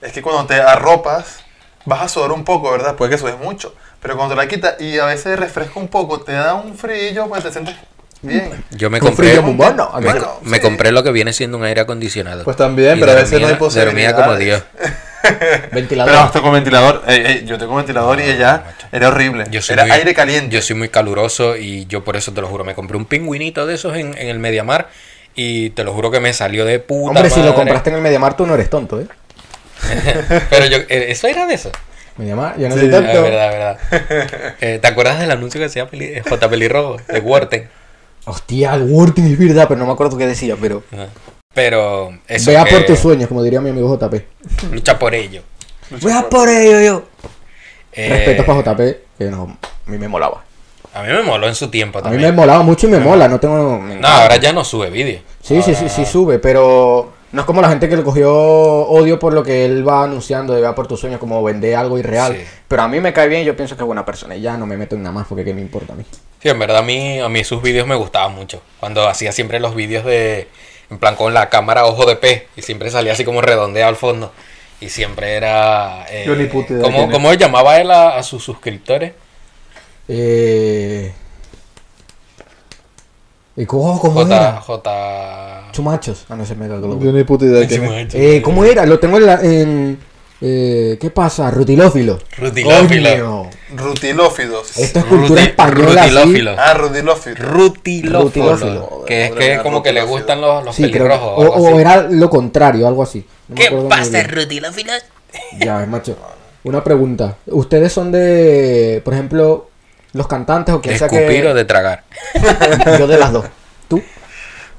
[0.00, 1.40] es que cuando te arropas
[1.84, 2.94] vas a sudar un poco, ¿verdad?
[2.96, 6.20] Puede que sudes mucho, pero cuando te la quitas y a veces refresca un poco,
[6.20, 7.74] te da un frío, pues te sientes
[8.22, 8.64] bien.
[8.70, 9.90] Yo me compré, frío muy bueno.
[9.98, 10.62] me, Bueno, me sí.
[10.62, 12.44] compré lo que viene siendo un aire acondicionado.
[12.44, 13.86] Pues también, Y pero a veces no hay posibilidad.
[13.86, 14.62] Dormía como Dios.
[15.72, 16.12] Ventilador.
[16.12, 17.02] Pero estoy con ventilador.
[17.06, 19.46] Ey, ey, yo tengo ventilador y ella era horrible.
[19.50, 20.54] Yo soy era muy- aire caliente.
[20.54, 23.66] Yo soy muy caluroso y yo por eso te lo juro, me compré un pingüinito
[23.66, 24.88] de esos en, en el Mediamar
[25.40, 28.02] y te lo juro que me salió de puta Hombre, si lo compraste en el
[28.02, 29.06] Mediamar, tú no eres tonto, ¿eh?
[30.50, 31.70] Pero yo, eh, eso era de eso.
[32.16, 33.22] Mediamar, yo no Sí, soy Es tonto.
[33.22, 33.52] verdad, es
[33.92, 34.54] verdad.
[34.60, 36.50] Eh, ¿Te acuerdas del anuncio que hacía Peli- eh, J.
[36.50, 36.96] Pelirrojo?
[37.06, 37.68] De Worten.
[38.24, 40.82] Hostia, el Wording es verdad, pero no me acuerdo qué decía, pero...
[41.54, 44.14] Pero eso Vea que por tus sueños, como diría mi amigo JP.
[44.72, 45.42] lucha por ello.
[46.02, 47.08] Vea por ello, yo.
[47.92, 50.44] Eh, Respeto para JP, que no, a mí me molaba.
[50.98, 52.30] A mí me moló en su tiempo A mí también.
[52.30, 53.78] me molaba mucho y me mola, no tengo...
[53.78, 55.20] No, ahora ya no sube vídeo.
[55.40, 59.18] Sí, sí, sí, sí sube, pero no es como la gente que le cogió odio
[59.18, 62.34] por lo que él va anunciando de Vea por tus sueños, como vender algo irreal.
[62.34, 62.42] Sí.
[62.66, 64.56] Pero a mí me cae bien y yo pienso que es buena persona y ya
[64.56, 66.04] no me meto en nada más porque qué me importa a mí.
[66.42, 68.60] Sí, en verdad a mí, a mí sus vídeos me gustaban mucho.
[68.80, 70.48] Cuando hacía siempre los vídeos de,
[70.90, 73.96] en plan con la cámara ojo de pez y siempre salía así como redondeado al
[73.96, 74.32] fondo.
[74.80, 76.06] Y siempre era...
[76.10, 77.14] eh, Yo ni puta idea ¿cómo, quién es.
[77.14, 79.12] ¿Cómo llamaba él a, a sus suscriptores?
[80.08, 81.12] Eh...
[83.56, 84.36] ¿Y cómo, cómo J...
[84.36, 84.60] era?
[84.60, 85.68] J...
[85.72, 86.24] Chumachos.
[86.28, 88.14] Ah, no se me da Yo ni puta idea quién es.
[88.14, 88.86] Eh, ¿Cómo era?
[88.86, 89.40] Lo tengo en la...
[89.42, 89.98] En,
[90.40, 91.50] eh, ¿Qué pasa?
[91.50, 92.20] Rutilófilo.
[92.38, 93.10] Rutilófilo.
[93.10, 93.50] Coño.
[93.76, 94.78] Rutilófidos.
[94.78, 96.02] Esto es cultura Ruti- española.
[96.04, 96.54] Rutilófilo.
[96.56, 96.74] Ah.
[96.74, 97.44] Rutilófilo.
[98.20, 99.04] Rutilófilo.
[99.04, 101.32] Que es que como que le gustan los, los Sí, que- pelirrojos.
[101.56, 103.26] o, era lo contrario, algo así.
[103.48, 104.28] No ¿Qué pasa, bien.
[104.30, 104.92] rutilófilo?
[105.58, 106.16] Ya, macho.
[106.62, 107.36] Una pregunta.
[107.46, 109.67] ¿Ustedes son de, por ejemplo,
[110.12, 111.54] los cantantes o ¿De quien sea escupir o que...
[111.54, 112.04] de tragar?
[112.98, 113.44] Yo de las dos.
[113.88, 114.02] ¿Tú?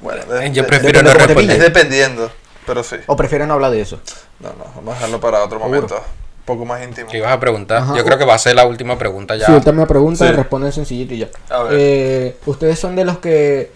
[0.01, 1.59] Bueno, de- Yo prefiero no te Es responder.
[1.59, 2.31] dependiendo,
[2.65, 2.95] pero sí.
[3.07, 3.99] ¿O prefieren no hablar de eso?
[4.39, 5.75] No, no, vamos a dejarlo para otro Seguro.
[5.81, 5.95] momento.
[5.95, 7.09] Un poco más íntimo.
[7.11, 7.77] ¿Qué ibas a preguntar?
[7.83, 7.95] Ajá.
[7.95, 9.45] Yo creo que va a ser la última pregunta ya.
[9.45, 10.31] Sí, me pregunta Sí.
[10.33, 11.27] y responden sencillito y ya.
[11.49, 11.73] A ver.
[11.77, 13.71] Eh, ¿Ustedes son de los que,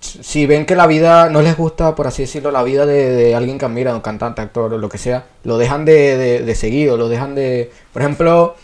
[0.00, 3.34] si ven que la vida no les gusta, por así decirlo, la vida de, de
[3.34, 6.54] alguien que admira, un cantante, actor o lo que sea, lo dejan de, de- de
[6.54, 7.70] seguir o lo dejan de...
[7.92, 8.56] Por ejemplo,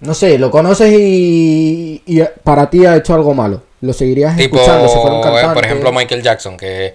[0.00, 3.62] no sé, lo conoces y, y para ti ha hecho algo malo.
[3.80, 5.54] Lo seguirías Tipo, escuchando si fuera un eh, cantante.
[5.54, 6.94] por ejemplo, Michael Jackson, que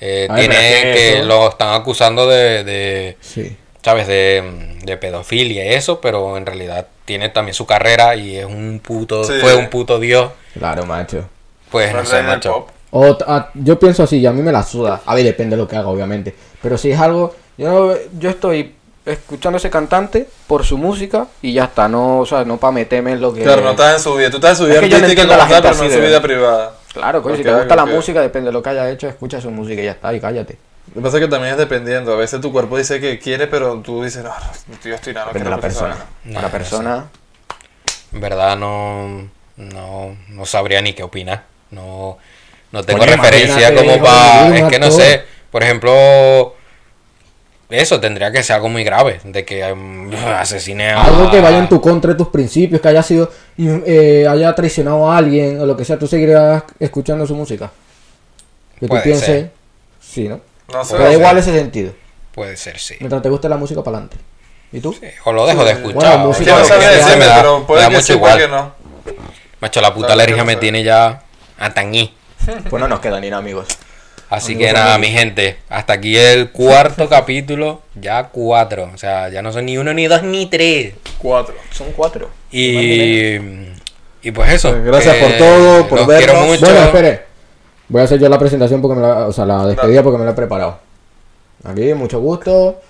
[0.00, 0.56] eh, Ay, tiene
[0.94, 3.56] que lo están acusando de, de Sí.
[3.82, 4.06] ¿sabes?
[4.06, 8.80] De, de pedofilia y eso, pero en realidad tiene también su carrera y es un
[8.84, 9.32] puto, Sí.
[9.40, 10.30] fue un puto dios.
[10.54, 11.28] Claro, macho.
[11.70, 12.66] Pues no sé, macho.
[12.90, 15.00] O t- a- yo pienso así, y a mí me la suda.
[15.06, 16.34] A ver, depende de lo que haga, obviamente.
[16.62, 17.34] Pero si es algo.
[17.58, 18.74] Yo, yo estoy
[19.08, 21.88] escuchando a ese cantante por su música y ya está.
[21.88, 23.42] No, o sea, no para meterme en lo que.
[23.42, 24.30] Claro, no estás en su vida.
[24.30, 25.62] Tú estás en su vida Es que yo no artística entiendo a la como tal,
[25.62, 26.72] gente pero no en su vida privada.
[26.92, 29.40] Claro, coño, si Ok, te gusta la música, depende de lo que haya hecho, escucha
[29.40, 30.58] su música y ya está, y cállate.
[30.88, 32.12] Lo que pasa es que también es dependiendo.
[32.12, 35.26] A veces tu cuerpo dice que quiere, pero tú dices, no, no, yo estoy nada.
[35.26, 35.94] no Depende de la persona.
[35.94, 36.10] esa vaina".
[36.24, 37.06] No, la persona.
[38.12, 41.44] En verdad no, no, no sabría ni qué opinar.
[41.70, 42.16] No,
[42.72, 44.56] no tengo Coño, referencia como para...
[44.56, 45.24] Es que no sé.
[45.50, 46.54] Por ejemplo,
[47.70, 49.20] eso tendría que ser algo muy grave.
[49.24, 51.02] De que mm, asesine a...
[51.02, 53.30] Algo que vaya en tu contra de tus principios, que haya sido.
[53.58, 57.70] eh, haya traicionado a alguien o lo que sea, tú seguirías escuchando su música.
[58.78, 59.26] Que tú Puede pienses.
[59.26, 59.50] ser.
[60.00, 60.40] Sí, ¿no?
[60.72, 60.92] No sé.
[60.94, 61.92] Pero da igual ese sentido.
[62.32, 62.94] Puede ser, sí.
[63.00, 64.16] Mientras te guste la música, para adelante.
[64.70, 64.92] ¿Y tú?
[64.92, 65.76] Sí, O lo dejo de Sí.
[65.78, 66.10] escuchar.
[66.18, 68.38] Bueno, música no decirme, me da- pero me puede da que mucho sí, igual.
[68.38, 68.72] que no.
[69.60, 71.22] Macho, la puta alergia me tiene ya
[71.58, 72.14] atañí.
[72.70, 73.66] Pues no nos queda ni nada, amigos.
[74.30, 75.12] Así que nada, amigos.
[75.12, 78.90] mi gente, hasta aquí el cuarto capítulo, ya cuatro.
[78.94, 80.94] O sea, ya no son ni uno, ni dos, ni tres.
[81.18, 81.54] Cuatro.
[81.70, 82.28] Son cuatro.
[82.50, 83.36] Y,
[84.22, 84.70] y pues eso.
[84.70, 86.48] Pues gracias por todo, por los quiero vernos.
[86.48, 86.66] mucho.
[86.66, 87.22] Bueno, espere.
[87.88, 90.24] Voy a hacer yo la presentación porque me la, o sea, la despedida porque me
[90.24, 90.78] la he preparado.
[91.64, 92.80] Aquí, mucho gusto,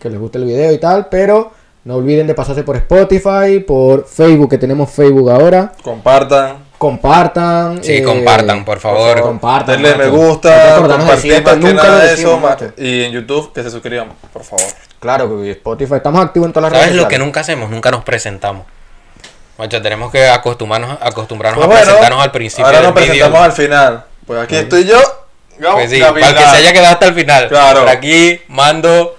[0.00, 1.52] que les guste el video y tal, pero
[1.84, 5.72] no olviden de pasarse por Spotify, por Facebook, que tenemos Facebook ahora.
[5.82, 6.63] Compartan.
[6.84, 7.82] Compartan.
[7.82, 9.18] Sí, eh, compartan, por favor.
[9.22, 9.80] Compartan.
[9.82, 12.72] Denle me gusta, que nunca lo decimos, eso.
[12.76, 14.66] Y en YouTube que se suscriban, por favor.
[15.00, 17.70] Claro, que Spotify, estamos activos en todas las ¿Sabes redes lo que nunca hacemos?
[17.70, 18.66] Nunca nos presentamos.
[19.56, 23.40] Macho, tenemos que acostumbrarnos, acostumbrarnos Pues a bueno, presentarnos al principio ahora del nos presentamos
[23.40, 24.04] al final.
[24.26, 24.98] Pues aquí estoy yo.
[25.56, 27.48] Gabo Pues sí, para el que se haya quedado hasta el final.
[27.48, 27.80] Claro.
[27.80, 29.16] Por aquí mando.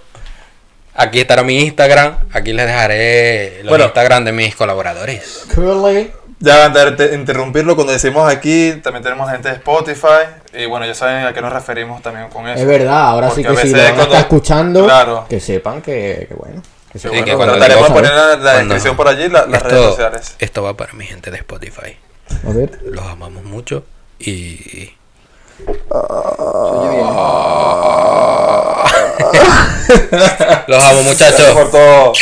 [0.94, 2.18] Aquí estará mi Instagram.
[2.32, 3.86] Aquí les dejaré los Bueno.
[3.86, 5.46] Instagram de mis colaboradores.
[5.56, 6.12] Curly.
[6.46, 10.28] Ya antes de interrumpirlo, cuando decimos aquí, también tenemos gente de Spotify.
[10.54, 12.62] Y bueno, ya saben a qué nos referimos también con eso.
[12.62, 15.26] Es verdad, ahora sí que a si veces lo cuando- estar escuchando, Claro.
[15.28, 16.62] que sepan que, que bueno.
[16.92, 19.48] Que Sí, sepan que bueno, cuando trataremos de poner la, la descripción por allí, la-
[19.48, 20.36] las esto, redes sociales.
[20.38, 21.98] esto va para mi gente de Spotify.
[22.48, 22.80] A ver.
[22.84, 23.84] Los amamos mucho
[24.20, 24.94] y.
[30.68, 31.40] Los amo muchachos.
[31.40, 32.14] Gracias por todo.